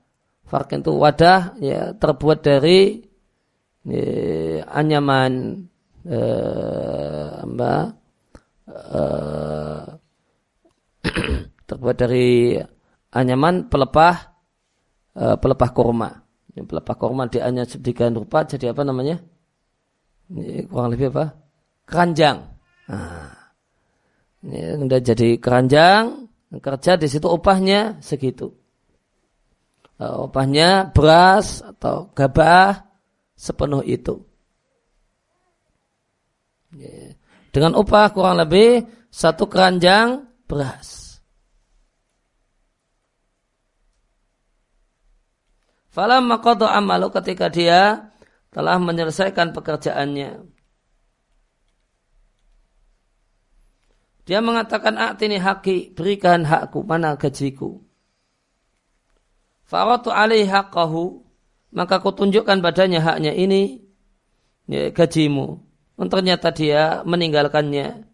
[0.50, 3.06] Farkin itu wadah ya terbuat dari
[3.86, 5.62] ya, anyaman
[6.10, 7.74] eh, apa,
[8.66, 9.82] eh,
[11.70, 12.58] terbuat dari
[13.14, 14.16] anyaman pelepah
[15.22, 16.10] eh, pelepah kurma.
[16.50, 19.22] Pelepah kurma dianyam sedemikian rupa jadi apa namanya?
[20.34, 21.38] Ini kurang lebih apa?
[21.90, 22.46] Keranjang.
[22.86, 23.34] Nah,
[24.46, 26.30] ini udah jadi keranjang,
[26.62, 28.54] kerja di situ upahnya segitu.
[30.00, 32.88] Uh, upahnya beras atau gabah
[33.36, 34.22] sepenuh itu.
[37.50, 41.18] Dengan upah kurang lebih satu keranjang beras.
[45.90, 48.14] Falam makoto amalu ketika dia
[48.54, 50.59] telah menyelesaikan pekerjaannya.
[54.30, 54.94] Dia mengatakan,
[55.26, 57.82] ini haki, berikan hakku, mana gajiku.
[59.66, 61.26] Faratu alaih haqqahu.
[61.74, 63.82] Maka aku tunjukkan padanya haknya ini.
[64.70, 65.66] Ya, gajimu.
[65.98, 68.06] Dan ternyata dia meninggalkannya.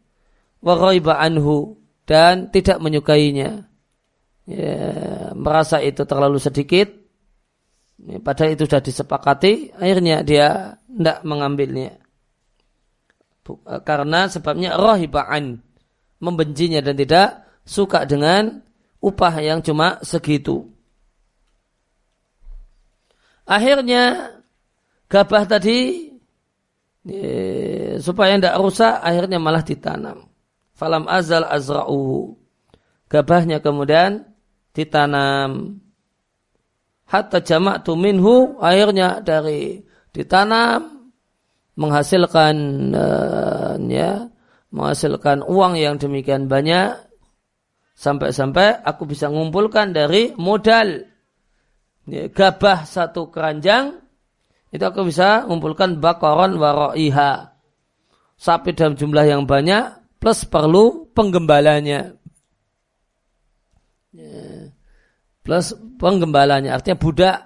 [0.64, 1.84] Wa anhu.
[2.08, 3.68] Dan tidak menyukainya.
[4.48, 4.80] Ya,
[5.36, 6.96] merasa itu terlalu sedikit.
[8.00, 9.76] Ya, padahal itu sudah disepakati.
[9.76, 12.00] Akhirnya dia tidak mengambilnya.
[13.84, 15.65] Karena sebabnya rohiba'an.
[16.26, 18.66] Membencinya dan tidak suka dengan
[18.98, 20.66] upah yang cuma segitu.
[23.46, 24.34] Akhirnya
[25.06, 26.10] gabah tadi
[28.02, 30.26] supaya tidak rusak akhirnya malah ditanam.
[30.74, 32.34] Falam azal azra'uhu.
[33.06, 34.26] Gabahnya kemudian
[34.74, 35.80] ditanam.
[37.06, 41.14] Hatta jama'tu minhu akhirnya dari ditanam
[41.78, 42.56] menghasilkan
[42.98, 44.26] uh, ya
[44.76, 47.00] menghasilkan uang yang demikian banyak
[47.96, 51.08] sampai-sampai aku bisa mengumpulkan dari modal
[52.04, 54.04] ya, gabah satu keranjang
[54.76, 57.56] itu aku bisa mengumpulkan bakoron waroiha
[58.36, 62.18] sapi dalam jumlah yang banyak plus perlu penggembalanya.
[64.16, 64.74] Ya,
[65.46, 67.38] plus penggembalanya artinya budak.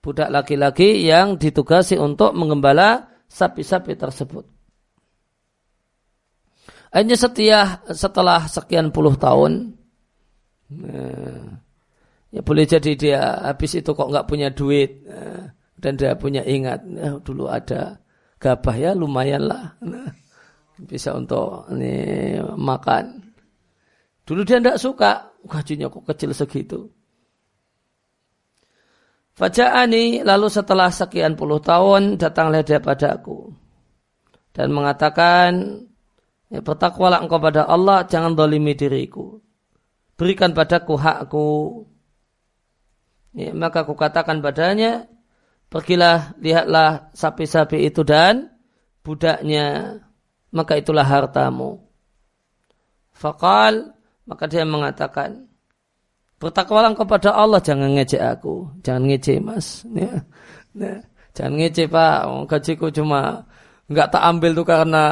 [0.00, 4.48] Budak laki-laki yang ditugasi untuk menggembala sapi-sapi tersebut.
[6.90, 7.60] Akhirnya setia
[7.94, 9.78] setelah sekian puluh tahun,
[10.74, 11.62] nah,
[12.30, 15.50] Ya boleh jadi dia habis itu kok nggak punya duit ya,
[15.82, 17.98] dan dia punya ingat ya, dulu ada
[18.38, 20.14] gabah ya lumayan lah nah,
[20.78, 23.34] bisa untuk ini makan.
[24.22, 26.86] Dulu dia tidak suka gajinya kok kecil segitu.
[29.34, 33.50] Faja'ani lalu setelah sekian puluh tahun datanglah dia padaku
[34.54, 35.82] dan mengatakan
[36.50, 39.38] ya, bertakwalah engkau pada Allah jangan dolimi diriku.
[40.18, 41.48] Berikan padaku hakku.
[43.32, 45.06] Ya, maka aku katakan padanya,
[45.70, 48.50] pergilah lihatlah sapi-sapi itu dan
[49.06, 49.98] budaknya,
[50.50, 51.86] maka itulah hartamu.
[53.14, 53.94] Fakal,
[54.26, 55.46] maka dia mengatakan,
[56.42, 59.86] bertakwalah kepada Allah, jangan ngecek aku, jangan ngecek mas.
[59.94, 60.26] Ya,
[60.74, 60.94] ya,
[61.32, 62.18] jangan ngecek pak,
[62.50, 63.46] gajiku cuma
[63.90, 65.04] nggak tak ambil tuh karena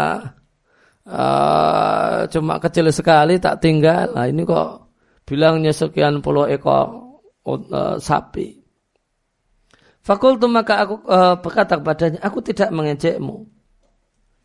[1.08, 4.12] uh, cuma kecil sekali tak tinggal.
[4.12, 4.92] Nah ini kok
[5.24, 7.16] bilangnya sekian puluh ekor
[7.48, 8.60] uh, sapi.
[10.04, 13.44] Fakultu maka aku uh, berkata kepadanya, aku tidak mengejekmu.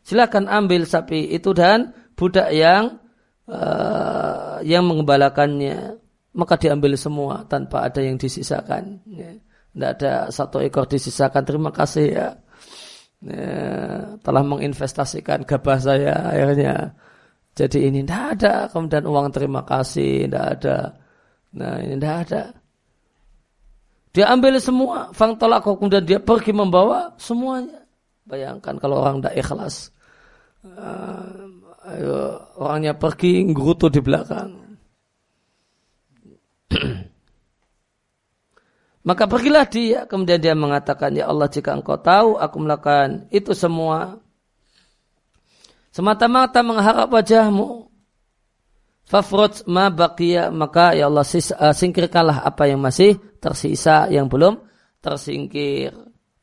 [0.03, 2.99] Silakan ambil sapi itu dan budak yang
[3.47, 5.99] uh, yang mengembalakannya.
[6.33, 9.05] Maka diambil semua tanpa ada yang disisakan.
[9.05, 9.37] Ya.
[9.69, 11.45] Tidak ada satu ekor disisakan.
[11.45, 12.42] Terima kasih ya.
[13.23, 13.59] Ya
[14.19, 16.91] telah menginvestasikan gabah saya akhirnya.
[17.53, 18.53] Jadi ini tidak ada.
[18.67, 20.77] Kemudian uang terima kasih tidak ada.
[21.53, 22.43] Nah ini tidak ada.
[24.13, 27.81] Dia ambil semua, fang tolak kemudian dia pergi membawa semuanya.
[28.29, 29.89] Bayangkan kalau orang tidak ikhlas.
[30.63, 31.49] Uh,
[31.89, 34.77] ayo, orangnya pergi ngerutu di belakang.
[39.03, 44.23] Maka pergilah dia, kemudian dia mengatakan, Ya Allah jika engkau tahu aku melakukan itu semua,
[45.91, 47.93] semata-mata mengharap wajahmu,
[49.03, 54.63] Fafrut ma baqiya maka ya Allah uh, singkirkanlah apa yang masih tersisa yang belum
[55.03, 55.91] tersingkir.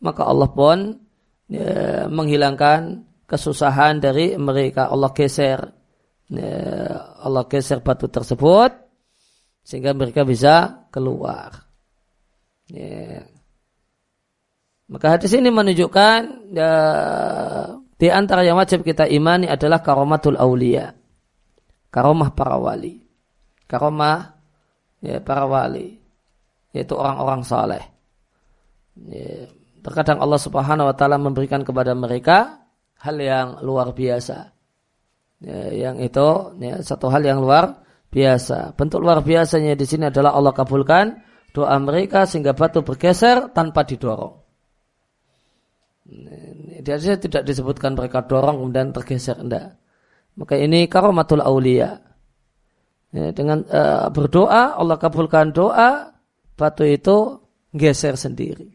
[0.00, 1.00] Maka Allah pun
[1.48, 4.92] ya, menghilangkan kesusahan dari mereka.
[4.92, 5.72] Allah geser
[6.28, 6.52] ya,
[7.24, 8.76] Allah geser batu tersebut
[9.64, 11.69] sehingga mereka bisa keluar.
[12.70, 13.26] Ya.
[14.90, 16.72] Maka hadis ini menunjukkan ya,
[17.94, 20.94] di antara yang wajib kita imani adalah karomatul aulia.
[21.90, 23.02] Karomah para wali.
[23.70, 24.34] Karomah
[25.02, 25.98] ya, para wali.
[26.74, 27.82] Yaitu orang-orang saleh.
[28.98, 29.46] Ya,
[29.82, 32.66] terkadang Allah subhanahu wa ta'ala memberikan kepada mereka
[32.98, 34.54] hal yang luar biasa.
[35.40, 38.74] Ya, yang itu ya, satu hal yang luar biasa.
[38.74, 44.40] Bentuk luar biasanya di sini adalah Allah kabulkan doa mereka sehingga batu bergeser tanpa didorong.
[46.80, 49.78] Di hadisnya tidak disebutkan mereka dorong kemudian tergeser enggak.
[50.34, 52.00] Maka ini karomatul aulia.
[53.10, 56.14] Ya, dengan uh, berdoa Allah kabulkan doa
[56.54, 57.42] batu itu
[57.74, 58.70] geser sendiri.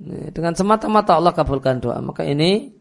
[0.00, 1.98] Ya, dengan semata-mata Allah kabulkan doa.
[2.04, 2.76] Maka ini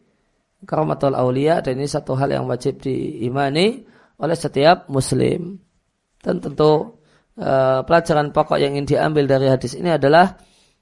[0.67, 3.87] karomatul aulia dan ini satu hal yang wajib diimani
[4.19, 5.59] oleh setiap muslim.
[6.19, 6.98] Dan tentu
[7.39, 10.35] uh, pelajaran pokok yang ingin diambil dari hadis ini adalah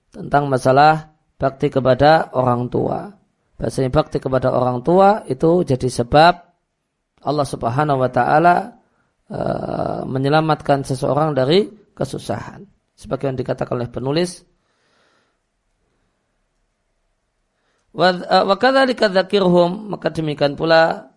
[0.09, 3.13] tentang masalah bakti kepada orang tua.
[3.57, 6.33] Bahasanya bakti kepada orang tua itu jadi sebab
[7.25, 8.77] Allah Subhanahu wa taala
[9.29, 12.65] uh, menyelamatkan seseorang dari kesusahan.
[12.97, 14.41] Sebagaimana dikatakan oleh penulis
[17.97, 18.45] wa eh,
[19.89, 21.09] maka demikian pula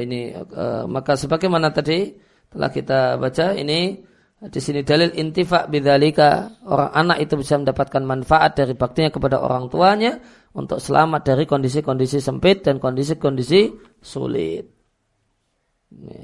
[0.00, 2.16] ini uh, maka sebagaimana tadi
[2.48, 4.00] telah kita baca ini
[4.42, 9.70] di sini dalil intifa bidzalika orang anak itu bisa mendapatkan manfaat dari baktinya kepada orang
[9.70, 10.18] tuanya
[10.56, 13.70] untuk selamat dari kondisi-kondisi sempit dan kondisi-kondisi
[14.02, 14.66] sulit.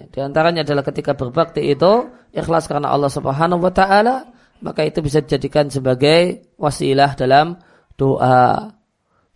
[0.08, 4.32] Di antaranya adalah ketika berbakti itu ikhlas karena Allah Subhanahu wa taala,
[4.64, 7.60] maka itu bisa dijadikan sebagai wasilah dalam
[7.94, 8.74] doa.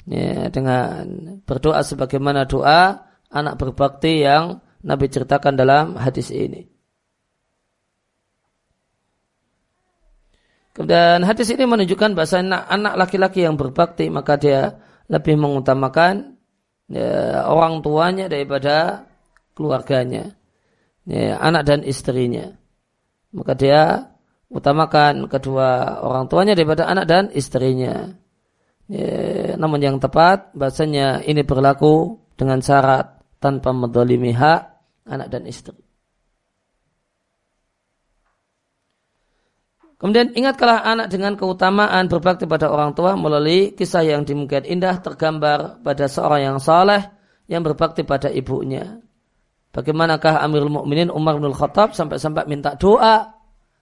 [0.02, 1.06] Ya, dengan
[1.46, 6.68] berdoa sebagaimana doa anak berbakti yang Nabi ceritakan dalam hadis ini.
[10.72, 14.80] Kemudian hadis ini menunjukkan bahasa anak laki-laki yang berbakti maka dia
[15.12, 16.40] lebih mengutamakan
[16.88, 19.04] ya, orang tuanya daripada
[19.52, 20.32] keluarganya,
[21.04, 22.56] ya, anak dan istrinya.
[23.36, 24.12] Maka dia
[24.48, 28.16] utamakan kedua orang tuanya daripada anak dan istrinya.
[28.88, 34.60] Ya, namun yang tepat bahasanya ini berlaku dengan syarat tanpa mendolimi hak
[35.10, 35.74] anak dan istri.
[39.98, 45.78] Kemudian ingatkanlah anak dengan keutamaan berbakti pada orang tua melalui kisah yang dimungkinkan indah tergambar
[45.78, 47.06] pada seorang yang saleh
[47.46, 48.98] yang berbakti pada ibunya.
[49.70, 53.30] Bagaimanakah Amirul Mukminin Umar bin Khattab sampai-sampai minta doa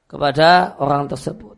[0.04, 1.56] kepada orang tersebut.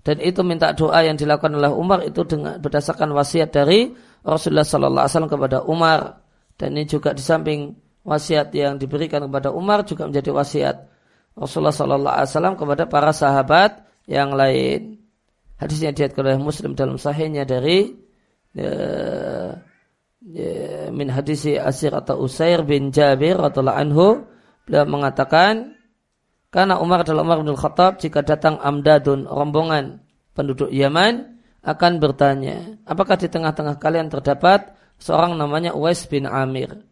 [0.00, 3.92] Dan itu minta doa yang dilakukan oleh Umar itu dengan berdasarkan wasiat dari
[4.24, 6.23] Rasulullah Sallallahu Alaihi Wasallam kepada Umar.
[6.54, 7.74] Dan ini juga di samping
[8.04, 10.76] wasiat yang diberikan kepada Umar juga menjadi wasiat
[11.34, 15.02] Rasulullah Sallallahu Alaihi Wasallam kepada para sahabat yang lain.
[15.58, 17.90] Hadisnya diatkan oleh Muslim dalam sahihnya dari
[18.58, 24.26] uh, uh, min hadisi Asir atau Usair bin Jabir atau anhu
[24.66, 25.74] beliau mengatakan
[26.50, 30.02] karena Umar adalah Umar bin Khattab jika datang amdadun rombongan
[30.34, 36.84] penduduk Yaman akan bertanya apakah di tengah-tengah kalian terdapat seorang namanya Uwais bin Amir.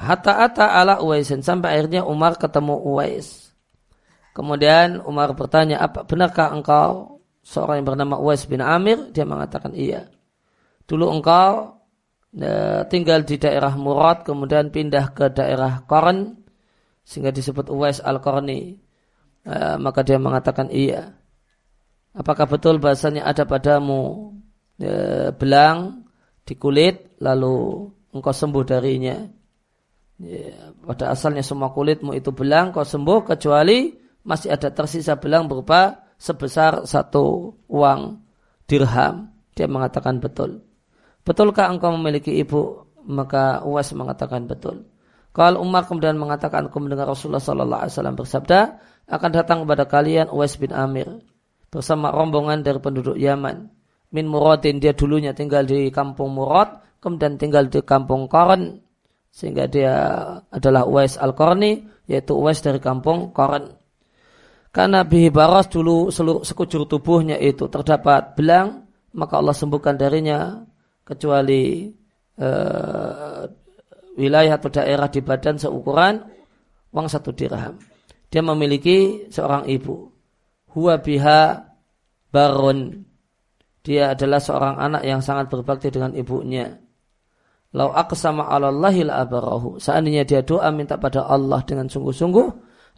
[0.00, 3.52] Hatta ata ala Uwaisin sampai akhirnya Umar ketemu Uwais.
[4.30, 9.10] Kemudian Umar bertanya, apa benarkah engkau seorang yang bernama Uwais bin Amir?
[9.10, 10.06] Dia mengatakan iya.
[10.86, 11.82] Dulu engkau
[12.32, 16.46] e, tinggal di daerah Murad, kemudian pindah ke daerah Korn,
[17.02, 18.78] sehingga disebut Uwais al-Korni.
[19.42, 21.10] E, maka dia mengatakan iya.
[22.14, 24.34] Apakah betul bahasanya ada padamu
[24.80, 24.92] e,
[25.36, 26.08] belang
[26.42, 29.20] di kulit, lalu engkau sembuh darinya?
[30.20, 36.04] Ya, pada asalnya semua kulitmu itu belang, kau sembuh kecuali masih ada tersisa belang berupa
[36.20, 38.20] sebesar satu uang
[38.68, 39.32] dirham.
[39.56, 40.60] Dia mengatakan betul.
[41.24, 42.84] Betulkah engkau memiliki ibu?
[43.00, 44.84] Maka Uwais mengatakan betul.
[45.32, 48.60] Kalau Umar kemudian mengatakan aku mendengar Rasulullah Sallallahu Alaihi Wasallam bersabda
[49.08, 51.08] akan datang kepada kalian Uwais bin Amir
[51.72, 53.72] bersama rombongan dari penduduk Yaman.
[54.10, 58.82] Min Muradin dia dulunya tinggal di kampung Murad, kemudian tinggal di kampung Koran
[59.30, 59.94] sehingga dia
[60.50, 63.70] adalah Uwais Al-Qarni yaitu Uwais dari kampung Koran.
[64.70, 70.62] Karena bihi baras dulu seluruh sekujur tubuhnya itu terdapat belang maka Allah sembuhkan darinya
[71.02, 71.90] kecuali
[72.38, 73.42] uh,
[74.14, 76.22] wilayah atau daerah di badan seukuran
[76.94, 77.78] uang satu dirham.
[78.30, 80.06] Dia memiliki seorang ibu.
[80.70, 81.66] Huwa biha
[82.30, 83.09] baron.
[83.80, 86.68] Dia adalah seorang anak yang sangat berbakti dengan ibunya.
[87.70, 89.78] Lau aqsama ala Allahi la abarahu.
[89.78, 92.48] Seandainya dia doa minta pada Allah dengan sungguh-sungguh,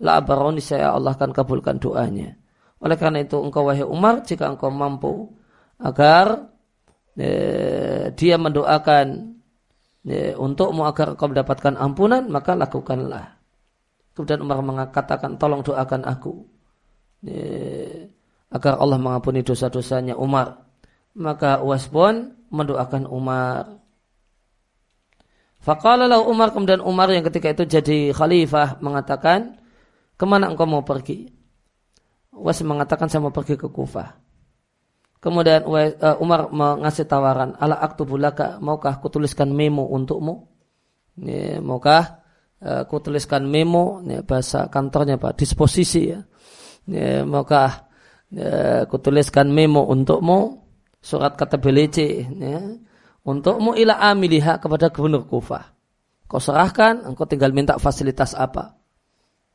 [0.03, 2.35] la abaroni saya Allah akan kabulkan doanya.
[2.83, 5.31] Oleh karena itu engkau wahai Umar, jika engkau mampu
[5.79, 6.51] agar
[7.15, 9.07] eh, dia mendoakan
[10.09, 13.39] eh, untukmu agar engkau mendapatkan ampunan, maka lakukanlah.
[14.13, 16.33] Kemudian Umar mengatakan, tolong doakan aku.
[17.23, 18.09] Eh,
[18.53, 20.72] agar Allah mengampuni dosa-dosanya Umar.
[21.13, 23.81] Maka Uwais pun mendoakan Umar.
[25.63, 29.61] Faqalalah Umar kemudian Umar yang ketika itu jadi khalifah mengatakan,
[30.19, 31.31] ke mana engkau mau pergi?
[32.33, 34.23] Uwais mengatakan saya mau pergi ke Kufah.
[35.23, 40.51] Kemudian eh, Umar mengasih tawaran, ala aktubulaka, maukah kutuliskan memo untukmu?
[41.23, 42.25] Ya, maukah
[42.59, 46.27] eh, tuliskan memo ya, bahasa kantornya pak disposisi ya,
[46.91, 47.87] ya maka
[48.35, 50.62] ya, aku tuliskan memo untukmu
[51.03, 52.63] surat kata belece ya,
[53.27, 55.75] untukmu ila amiliha kepada gubernur Kufah
[56.31, 58.79] kau serahkan engkau tinggal minta fasilitas apa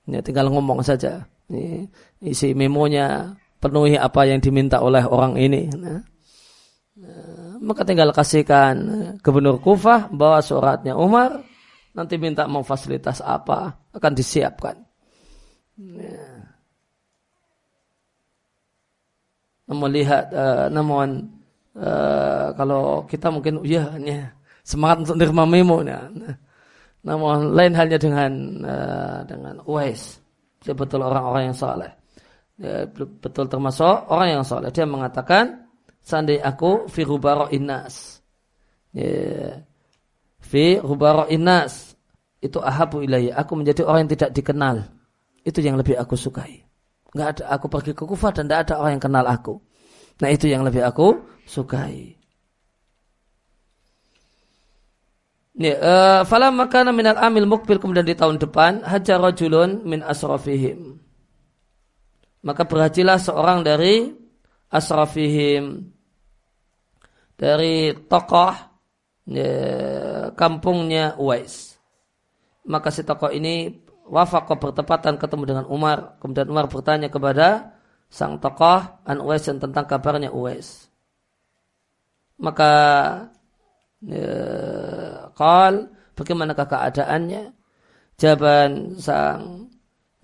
[0.05, 1.87] ya, tinggal ngomong saja ya,
[2.21, 5.97] isi memonya penuhi apa yang diminta oleh orang ini ya.
[7.63, 8.75] maka tinggal kasihkan
[9.23, 11.41] gubernur Kufah bawa suratnya Umar
[11.97, 14.77] nanti minta mau fasilitas apa akan disiapkan.
[15.81, 16.37] Ya.
[19.67, 21.36] Namun lihat, uh, namun
[21.77, 24.33] uh, kalau kita mungkin ya, ya
[24.65, 26.09] semangat untuk nerima memo, ya.
[27.05, 28.31] namun lain halnya dengan
[28.65, 30.19] uh, dengan Uwais,
[30.65, 31.91] dia betul orang-orang yang saleh,
[32.59, 34.73] dia betul termasuk orang yang saleh.
[34.73, 35.69] Dia mengatakan,
[36.01, 38.19] seandainya aku firubaro inas,
[38.91, 39.61] ya,
[40.41, 41.95] fi hubaro inas
[42.41, 43.37] itu ahabu ilayya.
[43.41, 44.75] Aku menjadi orang yang tidak dikenal.
[45.41, 46.63] Itu yang lebih aku sukai.
[47.15, 49.55] Enggak ada aku pergi ke Kufah dan tidak ada orang yang kenal aku.
[50.19, 51.17] Nah itu yang lebih aku
[51.47, 52.19] sukai.
[55.57, 61.01] Ya, uh, fala makana minal amil mukbil kemudian di tahun depan hajar rajulun min asrafihim.
[62.45, 64.13] Maka berhajilah seorang dari
[64.69, 65.89] asrafihim
[67.33, 68.53] dari tokoh
[69.25, 69.49] ya,
[70.37, 71.77] kampungnya Uwais
[72.67, 76.19] maka si tokoh ini wafak bertepatan ketemu dengan Umar.
[76.19, 77.79] Kemudian Umar bertanya kepada
[78.11, 80.91] sang tokoh An Uwais tentang kabarnya Uwais.
[82.37, 82.73] Maka
[84.05, 84.29] ya,
[85.33, 87.43] kal bagaimanakah keadaannya?
[88.17, 89.69] Jawaban sang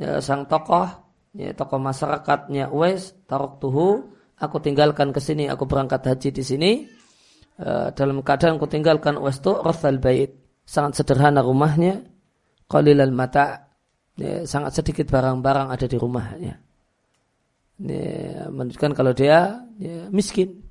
[0.01, 0.89] ya, sang tokoh
[1.37, 3.89] ya, tokoh masyarakatnya Uwais tarok tuhu
[4.33, 6.71] aku tinggalkan ke sini aku berangkat haji di sini
[7.61, 10.33] uh, dalam keadaan aku tinggalkan Uwais itu Rasul Bait
[10.65, 12.01] sangat sederhana rumahnya
[12.65, 13.69] qalilal mata
[14.17, 16.53] ya, sangat sedikit barang-barang ada di rumahnya.
[17.83, 20.62] Ya, menunjukkan kalau dia ya, miskin.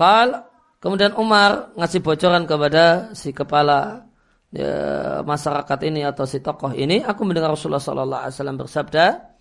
[0.00, 0.48] Kal
[0.80, 4.08] kemudian Umar ngasih bocoran kepada si kepala
[4.48, 7.04] ya, masyarakat ini atau si tokoh ini.
[7.04, 9.36] Aku mendengar Rasulullah SAW bersabda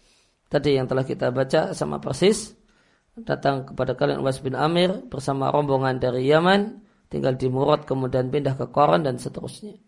[0.51, 2.59] tadi yang telah kita baca sama persis
[3.23, 8.59] datang kepada kalian Uwais bin Amir bersama rombongan dari Yaman, tinggal di Murad kemudian pindah
[8.59, 9.79] ke Koran dan seterusnya.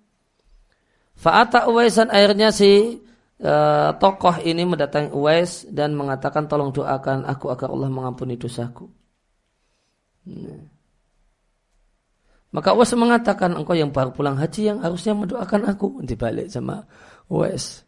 [1.19, 3.03] Fa'ata Uwaisan akhirnya si
[3.43, 9.00] uh, tokoh ini mendatangi Uwais dan mengatakan tolong doakan aku agar Allah mengampuni dosaku.
[10.27, 10.61] Nah.
[12.51, 16.03] Maka Uwais mengatakan engkau yang baru pulang haji yang harusnya mendoakan aku.
[16.03, 16.83] Dibalik sama
[17.31, 17.87] Uwais.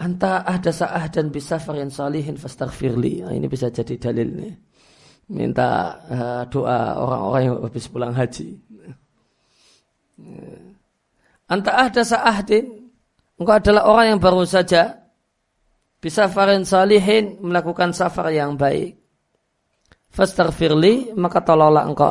[0.00, 3.22] Anta ada sa'ah dan bisa varian salihin fastaghfirli.
[3.22, 4.54] Nah, ini bisa jadi dalil nih.
[5.30, 8.58] Minta uh, doa orang-orang yang habis pulang haji.
[11.46, 12.66] Anta ada sa'ahdin.
[13.40, 15.00] Engkau adalah orang yang baru saja
[15.96, 18.99] bisa varian salihin melakukan safar yang baik.
[20.10, 22.10] Fastaghfirli maka tolonglah engkau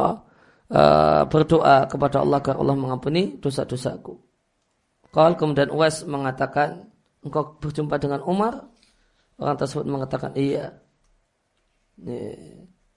[0.71, 4.15] uh, berdoa kepada Allah agar Allah mengampuni dosa-dosaku.
[5.11, 6.87] Kalau kemudian Uwais mengatakan
[7.25, 8.71] engkau berjumpa dengan Umar?
[9.35, 10.79] Orang tersebut mengatakan iya.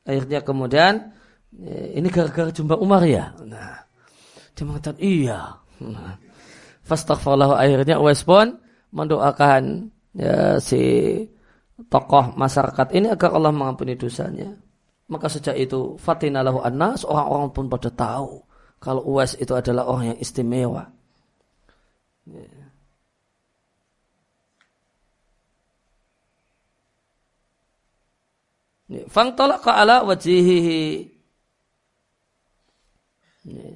[0.07, 1.15] Akhirnya kemudian
[1.97, 3.35] ini gara-gara jumpa Umar ya.
[3.43, 3.83] Nah,
[4.55, 5.57] dia mengatakan iya.
[5.83, 6.15] Nah,
[6.87, 8.61] Fastaghfirullah akhirnya Uwais pun
[8.93, 10.83] mendoakan ya, si
[11.91, 14.53] tokoh masyarakat ini agar Allah mengampuni dosanya.
[15.13, 18.41] Maka sejak itu fatina lahu annas orang-orang pun pada tahu
[18.83, 20.89] kalau Uwais itu adalah orang yang istimewa.
[22.27, 22.49] Ya.
[28.91, 29.07] Ya.
[29.07, 30.83] Fang tolak ke ala wajihihi.
[33.47, 33.71] Ya.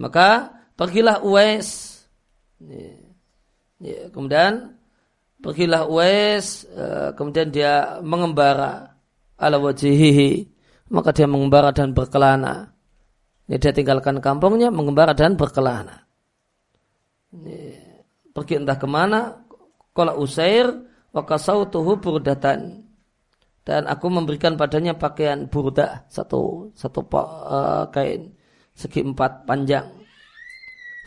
[0.00, 2.00] Maka pergilah Uwais.
[4.16, 4.72] Kemudian
[5.44, 6.64] pergilah Uwais.
[6.64, 8.95] Eh, kemudian dia mengembara
[9.40, 10.52] ala wajihihi.
[10.92, 12.72] Maka dia mengembara dan berkelana.
[13.46, 16.06] Dia tinggalkan kampungnya, mengembara dan berkelana.
[18.34, 19.42] Pergi entah ke mana.
[19.90, 20.70] Kala usair,
[21.16, 22.86] wakasautuhu burdatan
[23.66, 28.30] dan aku memberikan padanya pakaian burda satu satu uh, kain
[28.76, 29.90] segi empat panjang.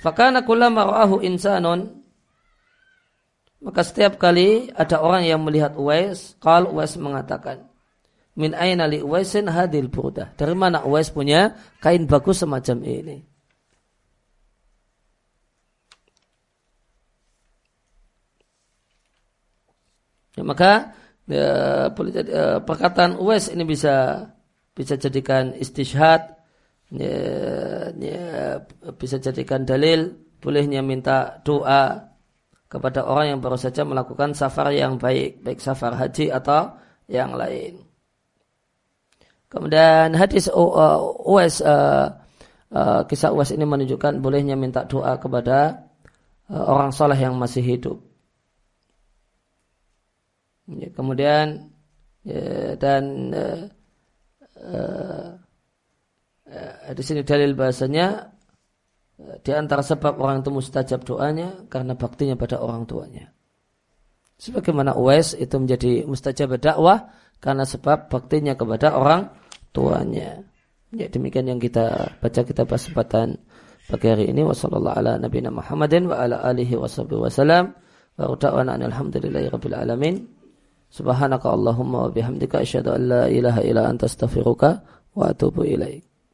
[0.03, 2.03] Fakana kullama ra'ahu insanun
[3.63, 7.67] maka setiap kali ada orang yang melihat Uwais, kal Uwais mengatakan,
[8.39, 10.31] Min aina li Uwaisin hadil burda.
[10.39, 13.17] Dari mana Uwais punya kain bagus semacam ini?
[20.39, 20.95] Ya, maka
[21.27, 21.51] ya,
[21.91, 24.23] boleh jadi uh, perkataan Uwais ini bisa
[24.71, 26.39] bisa jadikan istishad
[26.95, 27.19] ya,
[27.91, 28.63] ya,
[28.95, 32.15] bisa jadikan dalil bolehnya minta doa
[32.71, 36.79] kepada orang yang baru saja melakukan safar yang baik baik safar haji atau
[37.11, 37.88] yang lain
[39.49, 42.13] kemudian hadis uh, Uwais uh,
[42.73, 45.89] uh, kisah Uwais ini menunjukkan bolehnya minta doa kepada
[46.49, 48.09] uh, orang soleh yang masih hidup
[50.69, 51.73] Ya, kemudian
[52.21, 53.65] ya, dan uh,
[54.61, 58.29] uh, di sini dalil bahasanya
[59.17, 63.33] uh, di antara sebab orang itu mustajab doanya karena baktinya pada orang tuanya.
[64.37, 69.33] Sebagaimana Uwais itu menjadi mustajab dakwah karena sebab baktinya kepada orang
[69.71, 70.41] tuanya.
[70.89, 73.37] Ya demikian yang kita baca kita kesempatan
[73.85, 77.77] pagi hari ini wasallallahu ala nabiyina Muhammadin wa ala alihi wasallam
[78.17, 78.25] wa
[78.89, 80.15] alhamdulillahi rabbil alamin.
[80.89, 84.81] Subhanaka Allahumma wa bihamdika asyhadu an la ilaha illa anta astaghfiruka
[85.13, 86.08] wa atubu ilaik.